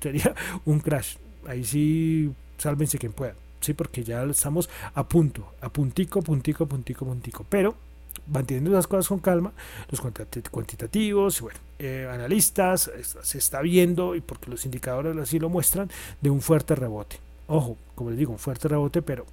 Sería 0.00 0.34
un 0.64 0.80
crash. 0.80 1.16
Ahí 1.46 1.64
sí 1.64 2.32
sálvense 2.58 2.98
quien 2.98 3.12
pueda 3.12 3.34
sí, 3.62 3.74
porque 3.74 4.04
ya 4.04 4.22
estamos 4.24 4.68
a 4.94 5.08
punto, 5.08 5.52
a 5.60 5.68
puntico, 5.68 6.22
puntico, 6.22 6.66
puntico, 6.66 7.06
puntico, 7.06 7.46
pero 7.48 7.74
manteniendo 8.26 8.70
las 8.70 8.86
cosas 8.86 9.08
con 9.08 9.18
calma, 9.18 9.52
los 9.90 10.00
cuantitativos, 10.50 11.40
bueno, 11.40 11.58
eh, 11.78 12.08
analistas, 12.10 12.90
se 13.22 13.38
está 13.38 13.62
viendo, 13.62 14.14
y 14.14 14.20
porque 14.20 14.50
los 14.50 14.64
indicadores 14.64 15.16
así 15.16 15.38
lo 15.38 15.48
muestran, 15.48 15.90
de 16.20 16.30
un 16.30 16.40
fuerte 16.40 16.74
rebote. 16.74 17.18
Ojo, 17.46 17.76
como 17.94 18.10
les 18.10 18.18
digo, 18.18 18.32
un 18.32 18.38
fuerte 18.38 18.68
rebote, 18.68 19.02
pero 19.02 19.26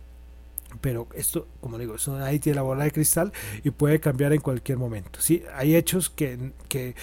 pero 0.82 1.08
esto, 1.16 1.48
como 1.62 1.78
digo, 1.78 1.96
eso 1.96 2.18
nadie 2.18 2.40
tiene 2.40 2.58
la 2.58 2.62
bola 2.62 2.84
de 2.84 2.92
cristal 2.92 3.34
y 3.64 3.72
puede 3.72 4.00
cambiar 4.00 4.34
en 4.34 4.42
cualquier 4.42 4.78
momento. 4.78 5.20
¿sí? 5.20 5.44
Hay 5.56 5.76
hechos 5.76 6.10
que, 6.10 6.52
que, 6.68 6.96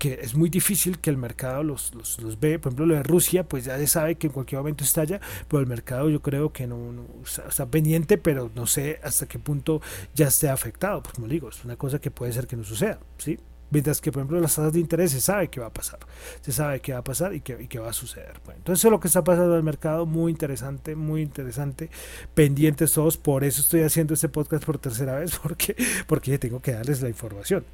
que 0.00 0.18
es 0.22 0.34
muy 0.34 0.48
difícil 0.48 0.98
que 0.98 1.10
el 1.10 1.18
mercado 1.18 1.62
los, 1.62 1.94
los, 1.94 2.40
ve. 2.40 2.58
Por 2.58 2.70
ejemplo, 2.70 2.86
lo 2.86 2.94
de 2.94 3.02
Rusia, 3.02 3.44
pues 3.46 3.66
ya 3.66 3.76
se 3.76 3.86
sabe 3.86 4.14
que 4.14 4.28
en 4.28 4.32
cualquier 4.32 4.58
momento 4.60 4.82
estalla, 4.82 5.20
pero 5.46 5.60
el 5.60 5.66
mercado 5.66 6.08
yo 6.08 6.22
creo 6.22 6.54
que 6.54 6.66
no, 6.66 7.06
está 7.22 7.66
pendiente, 7.66 8.16
pero 8.16 8.50
no 8.54 8.66
sé 8.66 8.98
hasta 9.04 9.26
qué 9.26 9.38
punto 9.38 9.82
ya 10.14 10.28
esté 10.28 10.48
afectado. 10.48 11.02
Pues 11.02 11.14
como 11.14 11.28
digo, 11.28 11.50
es 11.50 11.62
una 11.66 11.76
cosa 11.76 12.00
que 12.00 12.10
puede 12.10 12.32
ser 12.32 12.46
que 12.46 12.56
no 12.56 12.64
suceda, 12.64 12.98
¿sí? 13.18 13.38
Mientras 13.70 14.00
que, 14.00 14.12
por 14.12 14.20
ejemplo, 14.20 14.40
las 14.40 14.54
tasas 14.54 14.72
de 14.72 14.80
interés 14.80 15.12
se 15.12 15.20
sabe 15.20 15.48
qué 15.48 15.60
va 15.60 15.66
a 15.66 15.72
pasar, 15.72 16.00
se 16.40 16.52
sabe 16.52 16.80
qué 16.80 16.92
va 16.92 16.98
a 16.98 17.04
pasar 17.04 17.34
y 17.34 17.40
qué, 17.40 17.56
y 17.60 17.66
qué 17.68 17.78
va 17.78 17.90
a 17.90 17.92
suceder. 17.92 18.40
Bueno, 18.44 18.58
entonces, 18.58 18.80
eso 18.80 18.88
es 18.88 18.92
lo 18.92 19.00
que 19.00 19.08
está 19.08 19.24
pasando 19.24 19.52
en 19.52 19.58
el 19.58 19.62
mercado, 19.62 20.06
muy 20.06 20.32
interesante, 20.32 20.96
muy 20.96 21.22
interesante, 21.22 21.90
pendientes 22.34 22.92
todos, 22.92 23.16
por 23.16 23.44
eso 23.44 23.60
estoy 23.60 23.82
haciendo 23.82 24.14
este 24.14 24.28
podcast 24.28 24.64
por 24.64 24.78
tercera 24.78 25.18
vez, 25.18 25.38
porque, 25.42 25.76
porque 26.06 26.38
tengo 26.38 26.60
que 26.60 26.72
darles 26.72 27.00
la 27.00 27.08
información. 27.08 27.64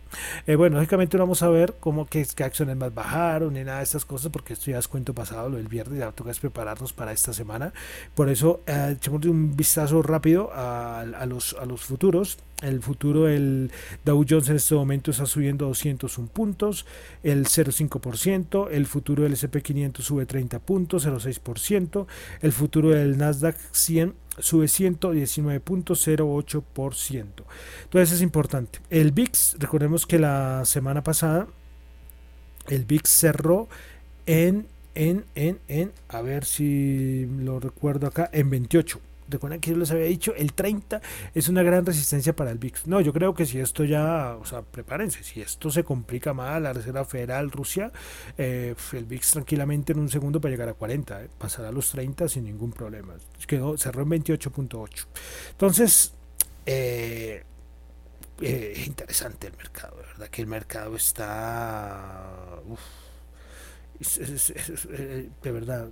Eh, 0.47 0.57
bueno, 0.57 0.76
lógicamente 0.76 1.17
vamos 1.17 1.43
a 1.43 1.49
ver 1.49 1.75
cómo 1.81 2.07
qué, 2.07 2.26
qué 2.35 2.45
acciones 2.45 2.76
más 2.76 2.95
bajaron 2.95 3.55
ni 3.55 3.65
nada 3.65 3.79
de 3.79 3.85
estas 3.85 4.05
cosas, 4.05 4.31
porque 4.31 4.53
esto 4.53 4.71
ya 4.71 4.79
es 4.79 4.88
cuento 4.88 5.15
pasado, 5.15 5.49
lo 5.49 5.57
del 5.57 5.69
viernes, 5.69 5.99
ya 5.99 6.12
toca 6.12 6.33
prepararnos 6.41 6.93
para 6.93 7.12
esta 7.12 7.33
semana. 7.33 7.73
Por 8.15 8.29
eso, 8.29 8.61
eh, 8.67 8.97
echemos 8.97 9.25
un 9.26 9.57
vistazo 9.57 10.03
rápido 10.03 10.50
a, 10.53 11.05
los, 11.26 11.55
a 11.55 11.65
los 11.65 11.83
futuros. 11.83 12.38
El 12.62 12.80
futuro, 12.80 13.28
el 13.28 13.70
Dow 14.04 14.25
Jones 14.26 14.48
en 14.48 14.56
este 14.56 14.75
momento 14.75 15.10
está 15.10 15.26
subiendo 15.26 15.66
201 15.66 16.26
puntos, 16.28 16.86
el 17.22 17.44
0,5%, 17.44 18.68
el 18.70 18.86
futuro 18.86 19.25
del 19.25 19.34
SP500 19.34 20.00
sube 20.00 20.25
30 20.25 20.60
puntos, 20.60 21.06
0,6%, 21.06 22.06
el 22.40 22.52
futuro 22.52 22.88
del 22.90 23.18
Nasdaq 23.18 23.58
100 23.72 24.14
sube 24.38 24.66
119.08%. 24.66 27.26
Entonces 27.84 28.12
es 28.12 28.22
importante. 28.22 28.78
El 28.88 29.12
VIX, 29.12 29.56
recordemos 29.58 30.06
que 30.06 30.18
la 30.18 30.64
semana 30.64 31.02
pasada 31.02 31.48
el 32.68 32.86
VIX 32.86 33.10
cerró 33.10 33.68
en, 34.25 34.66
en, 34.94 35.26
en, 35.34 35.58
en, 35.68 35.92
a 36.08 36.22
ver 36.22 36.46
si 36.46 37.26
lo 37.26 37.60
recuerdo 37.60 38.06
acá, 38.06 38.30
en 38.32 38.48
28. 38.48 38.98
Recuerden 39.28 39.61
que 39.61 39.71
yo 39.71 39.76
les 39.76 39.90
había 39.90 40.04
dicho, 40.04 40.35
el 40.35 40.52
30 40.52 41.00
es 41.35 41.49
una 41.49 41.62
gran 41.62 41.85
resistencia 41.85 42.35
para 42.35 42.50
el 42.50 42.59
VIX. 42.59 42.87
No, 42.87 43.00
yo 43.00 43.12
creo 43.12 43.35
que 43.35 43.47
si 43.47 43.59
esto 43.59 43.85
ya, 43.85 44.37
o 44.40 44.45
sea, 44.45 44.62
prepárense, 44.62 45.25
si 45.25 45.40
esto 45.40 45.71
se 45.71 45.85
complica 45.85 46.33
más, 46.33 46.61
la 46.62 46.73
Reserva 46.73 47.04
Federal, 47.04 47.50
Rusia, 47.50 47.90
eh, 48.38 48.75
el 48.92 49.04
VIX 49.04 49.30
tranquilamente 49.33 49.92
en 49.92 49.99
un 49.99 50.09
segundo 50.09 50.40
para 50.40 50.52
llegar 50.52 50.68
a 50.68 50.75
40, 50.75 51.25
eh, 51.25 51.28
pasará 51.38 51.68
a 51.68 51.73
los 51.73 51.90
30 51.90 52.28
sin 52.28 52.45
ningún 52.45 52.73
problema. 52.73 53.14
Quedó, 53.47 53.76
cerró 53.76 54.02
en 54.02 54.11
28.8. 54.11 55.06
Entonces, 55.52 56.12
eh, 56.64 57.45
eh, 58.40 58.83
interesante 58.87 59.47
el 59.47 59.56
mercado, 59.56 59.97
¿verdad? 59.97 60.28
Que 60.28 60.42
el 60.42 60.49
mercado 60.49 60.97
está... 60.97 62.61
de 63.99 65.50
verdad, 65.53 65.88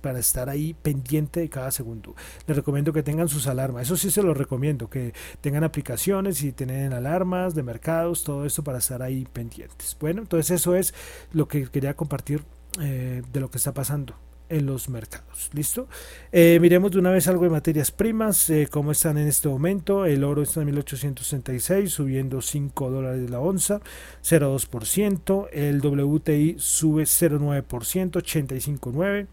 para 0.00 0.18
estar 0.18 0.48
ahí 0.48 0.74
pendiente 0.74 1.40
de 1.40 1.48
cada 1.48 1.70
segundo. 1.70 2.14
Les 2.46 2.56
recomiendo 2.56 2.92
que 2.92 3.02
tengan 3.02 3.28
sus 3.28 3.46
alarmas, 3.46 3.84
eso 3.84 3.96
sí 3.96 4.10
se 4.10 4.22
lo 4.22 4.34
recomiendo, 4.34 4.88
que 4.88 5.12
tengan 5.40 5.64
aplicaciones 5.64 6.42
y 6.42 6.52
tengan 6.52 6.92
alarmas 6.92 7.54
de 7.54 7.62
mercados, 7.62 8.24
todo 8.24 8.44
esto 8.44 8.62
para 8.62 8.78
estar 8.78 9.02
ahí 9.02 9.26
pendientes. 9.32 9.96
Bueno, 10.00 10.22
entonces 10.22 10.50
eso 10.50 10.74
es 10.74 10.94
lo 11.32 11.48
que 11.48 11.68
quería 11.68 11.94
compartir 11.94 12.42
eh, 12.80 13.22
de 13.32 13.40
lo 13.40 13.50
que 13.50 13.58
está 13.58 13.72
pasando 13.72 14.14
en 14.52 14.66
los 14.66 14.88
mercados. 14.88 15.50
¿Listo? 15.52 15.88
Eh, 16.30 16.58
miremos 16.60 16.92
de 16.92 16.98
una 16.98 17.10
vez 17.10 17.26
algo 17.26 17.44
de 17.44 17.50
materias 17.50 17.90
primas, 17.90 18.48
eh, 18.50 18.68
cómo 18.70 18.92
están 18.92 19.18
en 19.18 19.26
este 19.26 19.48
momento. 19.48 20.04
El 20.04 20.24
oro 20.24 20.42
está 20.42 20.60
en 20.60 20.66
1866, 20.66 21.90
subiendo 21.90 22.40
5 22.40 22.90
dólares 22.90 23.30
la 23.30 23.40
onza, 23.40 23.80
0,2%. 24.22 25.48
El 25.52 25.80
WTI 25.80 26.56
sube 26.58 27.04
0,9%, 27.04 28.20
85,9%. 28.20 29.26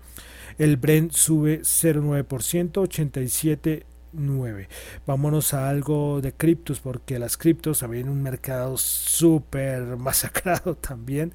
El 0.58 0.76
Brent 0.76 1.14
sube 1.14 1.62
0,9%, 1.62 2.82
87 2.82 3.86
9. 4.14 4.68
Vámonos 5.06 5.54
a 5.54 5.70
algo 5.70 6.22
de 6.22 6.34
criptos, 6.34 6.80
porque 6.80 7.20
las 7.20 7.38
criptos 7.38 7.84
habían 7.84 8.10
un 8.10 8.22
mercado 8.22 8.78
súper 8.78 9.82
masacrado 9.98 10.76
también, 10.76 11.34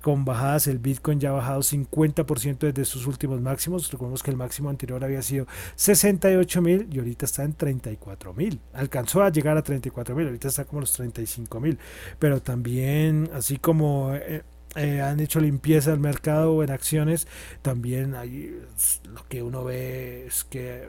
con 0.00 0.24
bajadas. 0.24 0.66
El 0.66 0.78
Bitcoin 0.78 1.20
ya 1.20 1.30
ha 1.30 1.32
bajado 1.32 1.60
50% 1.60 2.58
desde 2.58 2.84
sus 2.84 3.06
últimos 3.06 3.40
máximos. 3.40 3.90
Recordemos 3.90 4.22
que 4.22 4.30
el 4.30 4.36
máximo 4.36 4.70
anterior 4.70 5.02
había 5.04 5.22
sido 5.22 5.46
68 5.76 6.62
mil 6.62 6.88
y 6.90 6.98
ahorita 6.98 7.26
está 7.26 7.44
en 7.44 7.54
34 7.54 8.34
mil. 8.34 8.60
Alcanzó 8.72 9.22
a 9.22 9.30
llegar 9.30 9.56
a 9.56 9.62
34 9.62 10.14
mil, 10.14 10.26
ahorita 10.26 10.48
está 10.48 10.64
como 10.64 10.80
los 10.80 10.92
35 10.92 11.60
mil. 11.60 11.78
Pero 12.18 12.40
también, 12.42 13.30
así 13.34 13.58
como 13.58 14.14
eh, 14.14 14.42
eh, 14.76 15.00
han 15.00 15.20
hecho 15.20 15.40
limpieza 15.40 15.90
del 15.90 16.00
mercado 16.00 16.62
en 16.62 16.70
acciones, 16.70 17.28
también 17.62 18.14
hay, 18.16 18.60
lo 19.04 19.24
que 19.28 19.42
uno 19.42 19.62
ve 19.62 20.26
es 20.26 20.42
que 20.42 20.88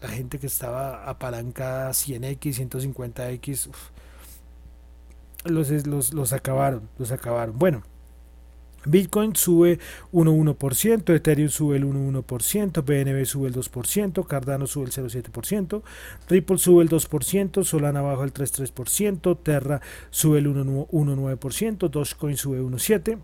la 0.00 0.08
gente 0.08 0.38
que 0.38 0.46
estaba 0.46 1.08
apalancada 1.08 1.90
100x, 1.90 2.68
150x, 2.68 3.70
los, 5.44 5.86
los, 5.86 6.14
los 6.14 6.32
acabaron, 6.32 6.88
los 6.98 7.12
acabaron. 7.12 7.58
Bueno. 7.58 7.82
Bitcoin 8.84 9.34
sube 9.34 9.80
1,1%, 10.12 11.14
Ethereum 11.14 11.48
sube 11.48 11.76
el 11.76 11.84
1,1%, 11.84 12.84
BNB 12.84 13.26
sube 13.26 13.48
el 13.48 13.54
2%, 13.54 14.26
Cardano 14.26 14.66
sube 14.66 14.86
el 14.86 14.92
0,7%, 14.92 15.82
Ripple 16.28 16.58
sube 16.58 16.84
el 16.84 16.88
2%, 16.88 17.64
Solana 17.64 18.02
baja 18.02 18.24
el 18.24 18.32
3,3%, 18.32 19.38
Terra 19.42 19.80
sube 20.10 20.38
el 20.38 20.46
1,9%, 20.46 21.90
Dogecoin 21.90 22.36
sube 22.36 22.60
1,7%. 22.60 23.18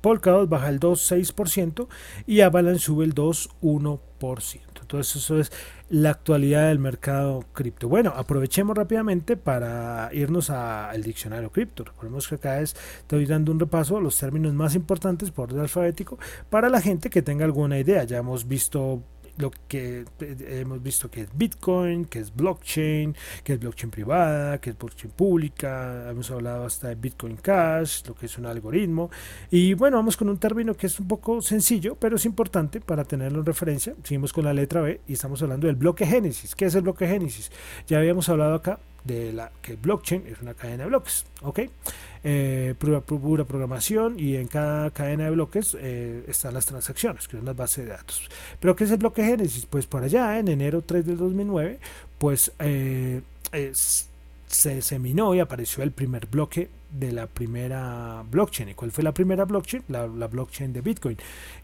Polkadot 0.00 0.48
baja 0.48 0.68
el 0.68 0.78
2,6% 0.78 1.88
y 2.26 2.40
Avalanche 2.42 2.84
sube 2.84 3.04
el 3.04 3.14
2,1%. 3.14 4.60
Entonces 4.88 5.16
eso 5.16 5.38
es 5.38 5.52
la 5.90 6.10
actualidad 6.10 6.68
del 6.68 6.78
mercado 6.78 7.44
cripto. 7.52 7.88
Bueno, 7.88 8.14
aprovechemos 8.16 8.74
rápidamente 8.74 9.36
para 9.36 10.08
irnos 10.14 10.48
al 10.48 11.02
diccionario 11.02 11.50
cripto. 11.50 11.84
Recordemos 11.84 12.26
que 12.26 12.36
acá 12.36 12.60
estoy 12.60 13.26
dando 13.26 13.52
un 13.52 13.60
repaso 13.60 13.98
a 13.98 14.00
los 14.00 14.16
términos 14.16 14.54
más 14.54 14.74
importantes 14.74 15.30
por 15.30 15.50
orden 15.50 15.60
alfabético 15.60 16.18
para 16.48 16.70
la 16.70 16.80
gente 16.80 17.10
que 17.10 17.20
tenga 17.20 17.44
alguna 17.44 17.78
idea. 17.78 18.04
Ya 18.04 18.16
hemos 18.16 18.48
visto 18.48 19.02
lo 19.38 19.50
que 19.68 20.04
eh, 20.20 20.60
hemos 20.60 20.82
visto 20.82 21.10
que 21.10 21.22
es 21.22 21.28
Bitcoin, 21.32 22.04
que 22.04 22.18
es 22.18 22.34
blockchain, 22.34 23.16
que 23.42 23.54
es 23.54 23.60
blockchain 23.60 23.90
privada, 23.90 24.60
que 24.60 24.70
es 24.70 24.78
blockchain 24.78 25.12
pública, 25.12 26.10
hemos 26.10 26.30
hablado 26.30 26.66
hasta 26.66 26.88
de 26.88 26.96
Bitcoin 26.96 27.36
Cash, 27.36 28.02
lo 28.06 28.14
que 28.14 28.26
es 28.26 28.36
un 28.36 28.46
algoritmo. 28.46 29.10
Y 29.50 29.74
bueno, 29.74 29.96
vamos 29.96 30.16
con 30.16 30.28
un 30.28 30.38
término 30.38 30.74
que 30.74 30.86
es 30.86 31.00
un 31.00 31.08
poco 31.08 31.40
sencillo, 31.40 31.94
pero 31.94 32.16
es 32.16 32.24
importante 32.24 32.80
para 32.80 33.04
tenerlo 33.04 33.40
en 33.40 33.46
referencia. 33.46 33.94
Seguimos 34.02 34.32
con 34.32 34.44
la 34.44 34.52
letra 34.52 34.80
B 34.80 35.00
y 35.06 35.14
estamos 35.14 35.40
hablando 35.42 35.66
del 35.66 35.76
bloque 35.76 36.06
Génesis. 36.06 36.54
¿Qué 36.54 36.66
es 36.66 36.74
el 36.74 36.82
bloque 36.82 37.06
Génesis? 37.06 37.50
Ya 37.86 37.98
habíamos 37.98 38.28
hablado 38.28 38.54
acá 38.54 38.80
de 39.08 39.32
la 39.32 39.50
que 39.60 39.74
blockchain 39.74 40.26
es 40.28 40.40
una 40.40 40.54
cadena 40.54 40.84
de 40.84 40.90
bloques, 40.90 41.26
¿ok? 41.42 41.60
Eh, 42.22 42.74
pura, 42.78 43.00
programación 43.00 44.18
y 44.18 44.36
en 44.36 44.46
cada 44.46 44.90
cadena 44.90 45.24
de 45.24 45.30
bloques 45.30 45.76
eh, 45.80 46.24
están 46.28 46.54
las 46.54 46.66
transacciones, 46.66 47.26
que 47.26 47.36
son 47.36 47.46
las 47.46 47.56
bases 47.56 47.86
de 47.86 47.90
datos. 47.90 48.28
Pero 48.60 48.76
¿qué 48.76 48.84
es 48.84 48.90
el 48.90 48.98
bloque 48.98 49.24
Génesis? 49.24 49.66
Pues 49.66 49.86
por 49.86 50.04
allá, 50.04 50.38
en 50.38 50.48
enero 50.48 50.82
3 50.82 51.06
del 51.06 51.16
2009, 51.16 51.80
pues 52.18 52.52
eh, 52.58 53.22
se 54.48 54.82
seminó 54.82 55.34
y 55.34 55.40
apareció 55.40 55.82
el 55.82 55.92
primer 55.92 56.26
bloque 56.26 56.70
de 56.90 57.12
la 57.12 57.26
primera 57.26 58.24
blockchain. 58.30 58.70
¿Y 58.70 58.74
cuál 58.74 58.90
fue 58.90 59.04
la 59.04 59.12
primera 59.12 59.44
blockchain? 59.44 59.84
La, 59.88 60.06
la 60.06 60.26
blockchain 60.26 60.72
de 60.72 60.80
Bitcoin. 60.80 61.16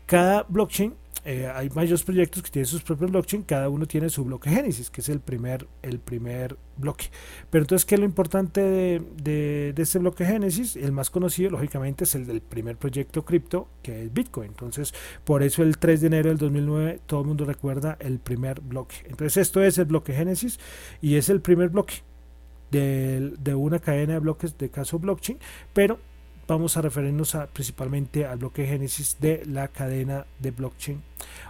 Cada 0.07 0.45
blockchain 0.45 0.95
eh, 1.27 1.51
hay 1.55 1.71
varios 1.71 2.03
proyectos 2.03 2.43
que 2.43 2.51
tienen 2.51 2.67
sus 2.67 2.83
propios 2.83 3.11
blockchain, 3.11 3.45
cada 3.45 3.71
uno 3.71 3.87
tiene 3.87 4.11
su 4.11 4.25
bloque 4.25 4.51
Génesis, 4.51 4.91
que 4.91 5.01
es 5.01 5.09
el 5.09 5.21
primer, 5.21 5.67
el 5.81 5.99
primer 5.99 6.59
bloque. 6.77 7.07
Pero 7.49 7.65
entonces, 7.65 7.87
¿qué 7.87 7.95
es 7.95 7.99
lo 7.99 8.05
importante 8.05 8.61
de, 8.61 9.03
de, 9.23 9.73
de 9.75 9.83
este 9.83 9.99
bloque 10.01 10.27
Génesis? 10.27 10.77
El 10.77 10.93
más 10.93 11.09
conocido, 11.09 11.51
lógicamente, 11.51 12.05
es 12.05 12.15
el 12.15 12.27
del 12.27 12.43
primer 12.43 12.77
proyecto 12.77 13.25
cripto, 13.25 13.69
que 13.83 14.03
es 14.03 14.13
Bitcoin. 14.13 14.49
Entonces, 14.49 14.93
por 15.25 15.43
eso 15.43 15.63
el 15.63 15.79
3 15.79 16.03
de 16.03 16.07
enero 16.09 16.29
del 16.29 16.39
2009 16.39 17.01
todo 17.07 17.23
el 17.23 17.27
mundo 17.27 17.47
recuerda 17.47 17.97
el 18.01 18.19
primer 18.19 18.61
bloque. 18.61 18.97
Entonces, 19.05 19.39
esto 19.39 19.63
es 19.63 19.79
el 19.79 19.87
bloque 19.87 20.13
Génesis 20.13 20.61
y 21.01 21.17
es 21.17 21.31
el 21.31 21.41
primer 21.41 21.71
bloque 21.71 22.03
de, 22.81 23.33
de 23.39 23.55
una 23.55 23.79
cadena 23.79 24.15
de 24.15 24.19
bloques 24.19 24.59
de 24.59 24.69
caso 24.69 24.99
blockchain, 24.99 25.39
pero 25.73 25.99
vamos 26.47 26.77
a 26.77 26.83
referirnos 26.83 27.35
a, 27.35 27.47
principalmente 27.47 28.27
al 28.27 28.39
bloque 28.39 28.67
génesis 28.67 29.17
de 29.21 29.43
la 29.47 29.69
cadena 29.69 30.27
de 30.39 30.51
blockchain, 30.51 31.03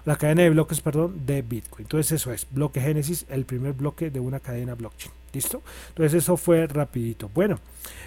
la 0.04 0.16
cadena 0.16 0.42
de 0.42 0.50
bloques, 0.50 0.80
perdón, 0.80 1.26
de 1.26 1.42
Bitcoin. 1.42 1.84
Entonces 1.84 2.12
eso 2.12 2.32
es, 2.32 2.46
bloque 2.50 2.80
génesis, 2.80 3.26
el 3.28 3.44
primer 3.44 3.72
bloque 3.72 4.10
de 4.10 4.20
una 4.20 4.40
cadena 4.40 4.74
blockchain. 4.74 5.12
¿Listo? 5.32 5.62
Entonces 5.88 6.22
eso 6.22 6.36
fue 6.36 6.68
rapidito. 6.68 7.28
Bueno, 7.34 7.58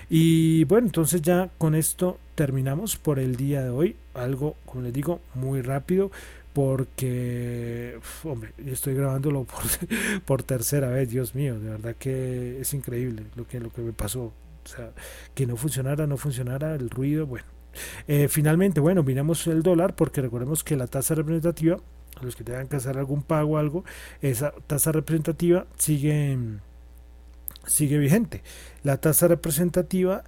y 0.10 0.64
bueno, 0.64 0.88
entonces 0.88 1.22
ya 1.22 1.50
con 1.58 1.76
esto 1.76 2.18
terminamos 2.36 2.96
por 2.96 3.20
el 3.20 3.36
día 3.36 3.62
de 3.64 3.70
hoy. 3.70 3.98
Algo, 4.14 4.56
como 4.66 4.84
les 4.84 4.94
digo, 4.94 5.20
muy 5.34 5.62
rápido 5.62 6.10
porque, 6.58 8.00
hombre, 8.24 8.52
estoy 8.66 8.96
grabándolo 8.96 9.44
por, 9.46 9.62
por 10.26 10.42
tercera 10.42 10.88
vez, 10.90 11.08
Dios 11.08 11.36
mío, 11.36 11.60
de 11.60 11.70
verdad 11.70 11.96
que 12.00 12.60
es 12.60 12.74
increíble 12.74 13.26
lo 13.36 13.48
que, 13.48 13.60
lo 13.60 13.72
que 13.72 13.84
me 13.84 13.94
pasó. 13.94 14.34
O 14.66 14.68
sea, 14.68 14.90
que 15.36 15.46
no 15.46 15.56
funcionara, 15.56 16.08
no 16.08 16.18
funcionara, 16.18 16.74
el 16.74 16.90
ruido, 16.90 17.28
bueno. 17.28 17.46
Eh, 18.08 18.28
finalmente, 18.28 18.80
bueno, 18.80 19.04
miramos 19.04 19.46
el 19.46 19.62
dólar 19.62 19.96
porque 19.96 20.20
recordemos 20.20 20.64
que 20.64 20.76
la 20.76 20.88
tasa 20.88 21.14
representativa, 21.14 21.78
los 22.22 22.36
que 22.36 22.44
tengan 22.44 22.68
que 22.68 22.78
hacer 22.78 22.98
algún 22.98 23.22
pago 23.22 23.52
o 23.52 23.58
algo, 23.60 23.86
esa 24.24 24.52
tasa 24.66 24.92
representativa 24.92 25.68
sigue, 25.78 26.40
sigue 27.68 28.00
vigente. 28.00 28.42
La 28.82 28.98
tasa 28.98 29.28
representativa 29.28 30.24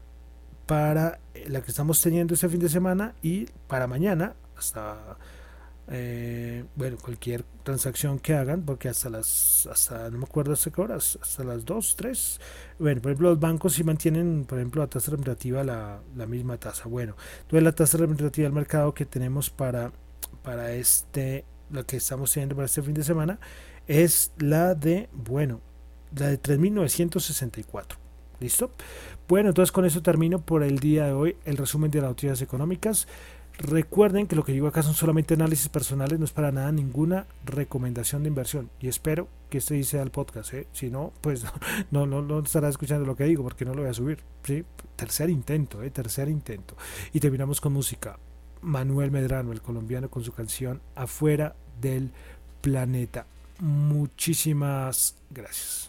para 0.67 1.17
la 1.47 1.61
que 1.61 1.71
estamos 1.71 1.99
teniendo 2.03 2.35
este 2.35 2.49
fin 2.49 2.59
de 2.59 2.69
semana 2.69 3.15
y 3.23 3.47
para 3.67 3.87
mañana, 3.87 4.35
hasta 4.55 5.17
eh, 5.91 6.65
bueno, 6.75 6.97
cualquier 7.01 7.43
transacción 7.63 8.19
que 8.19 8.35
hagan, 8.35 8.61
porque 8.61 8.89
hasta 8.89 9.09
las, 9.09 9.67
hasta 9.71 10.09
no 10.11 10.19
me 10.19 10.25
acuerdo 10.25 10.53
hasta 10.53 10.69
qué 10.69 10.81
horas, 10.81 11.17
hasta 11.21 11.43
las 11.43 11.65
2, 11.65 11.95
3. 11.95 12.41
Bueno, 12.77 13.01
por 13.01 13.11
ejemplo, 13.11 13.29
los 13.29 13.39
bancos 13.39 13.73
si 13.73 13.83
mantienen, 13.83 14.45
por 14.45 14.59
ejemplo, 14.59 14.81
la 14.83 14.87
tasa 14.87 15.11
representativa 15.11 15.63
la, 15.63 15.99
la 16.15 16.27
misma 16.27 16.57
tasa. 16.57 16.87
Bueno, 16.87 17.15
entonces 17.41 17.63
la 17.63 17.71
tasa 17.71 17.97
representativa 17.97 18.45
del 18.45 18.53
mercado 18.53 18.93
que 18.93 19.05
tenemos 19.05 19.49
para, 19.49 19.91
para 20.43 20.73
este, 20.73 21.43
la 21.71 21.83
que 21.83 21.97
estamos 21.97 22.31
teniendo 22.31 22.55
para 22.55 22.67
este 22.67 22.83
fin 22.83 22.93
de 22.93 23.03
semana, 23.03 23.39
es 23.87 24.31
la 24.37 24.75
de, 24.75 25.09
bueno, 25.11 25.61
la 26.15 26.27
de 26.27 26.39
3.964. 26.39 27.97
¿Listo? 28.39 28.71
Bueno, 29.27 29.49
entonces 29.49 29.71
con 29.71 29.85
eso 29.85 30.01
termino 30.01 30.39
por 30.39 30.63
el 30.63 30.79
día 30.79 31.07
de 31.07 31.11
hoy 31.11 31.35
el 31.45 31.57
resumen 31.57 31.91
de 31.91 31.99
las 31.99 32.11
noticias 32.11 32.41
económicas. 32.41 33.07
Recuerden 33.59 34.25
que 34.25 34.37
lo 34.37 34.45
que 34.45 34.53
digo 34.53 34.67
acá 34.67 34.81
son 34.83 34.93
solamente 34.93 35.33
análisis 35.33 35.67
personales, 35.67 36.17
no 36.17 36.23
es 36.23 36.31
para 36.31 36.49
nada 36.49 36.71
ninguna 36.71 37.27
recomendación 37.43 38.23
de 38.23 38.29
inversión. 38.29 38.69
Y 38.79 38.87
espero 38.87 39.27
que 39.49 39.57
este 39.57 39.83
sea 39.83 40.01
el 40.01 40.11
podcast. 40.11 40.53
¿eh? 40.53 40.67
Si 40.71 40.89
no, 40.89 41.11
pues 41.19 41.43
no, 41.91 42.05
no, 42.05 42.21
no 42.21 42.39
estará 42.39 42.69
escuchando 42.69 43.05
lo 43.05 43.17
que 43.17 43.25
digo 43.25 43.43
porque 43.43 43.65
no 43.65 43.73
lo 43.73 43.81
voy 43.81 43.91
a 43.91 43.93
subir. 43.93 44.19
¿sí? 44.43 44.63
Tercer 44.95 45.29
intento, 45.29 45.83
¿eh? 45.83 45.89
tercer 45.91 46.29
intento. 46.29 46.77
Y 47.11 47.19
terminamos 47.19 47.59
con 47.59 47.73
música. 47.73 48.17
Manuel 48.61 49.11
Medrano, 49.11 49.51
el 49.51 49.61
colombiano, 49.61 50.09
con 50.09 50.23
su 50.23 50.31
canción 50.31 50.81
Afuera 50.95 51.53
del 51.81 52.11
Planeta. 52.61 53.25
Muchísimas 53.59 55.15
gracias. 55.29 55.88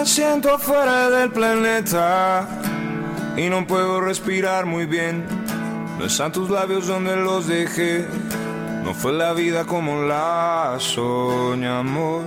Me 0.00 0.06
siento 0.06 0.58
fuera 0.58 1.10
del 1.10 1.30
planeta 1.30 2.48
y 3.36 3.50
no 3.50 3.66
puedo 3.66 4.00
respirar 4.00 4.64
muy 4.64 4.86
bien. 4.86 5.26
No 5.98 6.06
están 6.06 6.32
tus 6.32 6.48
labios 6.48 6.86
donde 6.86 7.16
los 7.16 7.46
dejé. 7.46 8.06
No 8.82 8.94
fue 8.94 9.12
la 9.12 9.34
vida 9.34 9.66
como 9.66 10.02
la 10.04 10.76
soñamos. 10.78 12.24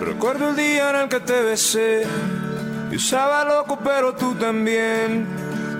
Recuerdo 0.00 0.48
el 0.48 0.56
día 0.56 0.88
en 0.88 0.96
el 0.96 1.08
que 1.10 1.20
te 1.20 1.42
besé. 1.42 2.06
Yo 2.90 2.96
estaba 2.96 3.44
loco, 3.44 3.78
pero 3.84 4.14
tú 4.14 4.34
también. 4.34 5.26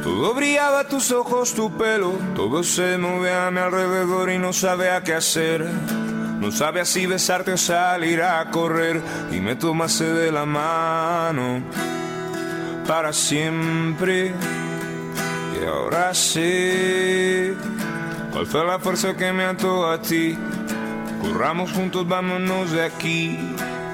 Todo 0.04 0.34
brillaba, 0.34 0.84
tus 0.84 1.10
ojos, 1.10 1.54
tu 1.54 1.74
pelo. 1.78 2.12
Todo 2.36 2.62
se 2.62 2.98
movía 2.98 3.46
a 3.46 3.50
mi 3.50 3.60
alrededor 3.60 4.30
y 4.30 4.36
no 4.36 4.52
sabía 4.52 5.02
qué 5.02 5.14
hacer. 5.14 5.66
No 6.40 6.50
sabía 6.50 6.86
si 6.86 7.04
besarte 7.04 7.52
o 7.52 7.58
salir 7.58 8.22
a 8.22 8.50
correr 8.50 9.02
y 9.30 9.40
me 9.40 9.56
tomaste 9.56 10.04
de 10.04 10.32
la 10.32 10.46
mano 10.46 11.60
para 12.86 13.12
siempre. 13.12 14.32
Y 15.60 15.66
ahora 15.66 16.14
sé 16.14 17.54
cuál 18.32 18.46
fue 18.46 18.64
la 18.64 18.78
fuerza 18.78 19.14
que 19.14 19.34
me 19.34 19.44
ató 19.44 19.90
a 19.90 20.00
ti. 20.00 20.38
Corramos 21.20 21.72
juntos, 21.72 22.08
vámonos 22.08 22.70
de 22.70 22.86
aquí 22.86 23.38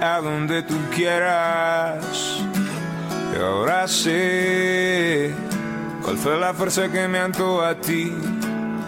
a 0.01 0.21
donde 0.21 0.63
tú 0.63 0.77
quieras. 0.95 2.05
Y 3.35 3.43
ahora 3.43 3.89
sé 3.89 5.35
cuál 6.01 6.17
fue 6.17 6.39
la 6.39 6.55
fuerza 6.55 6.93
que 6.93 7.09
me 7.09 7.19
ató 7.19 7.61
a 7.65 7.75
ti. 7.75 8.13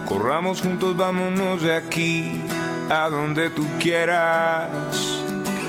Corramos 0.07 0.61
juntos, 0.61 0.95
vámonos 0.95 1.61
de 1.61 1.75
aquí 1.75 2.41
a 2.89 3.09
donde 3.09 3.49
tú 3.51 3.67
quieras, 3.79 4.69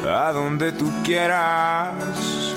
a 0.07 0.33
donde 0.33 0.73
tú 0.73 0.91
quieras. 1.05 2.50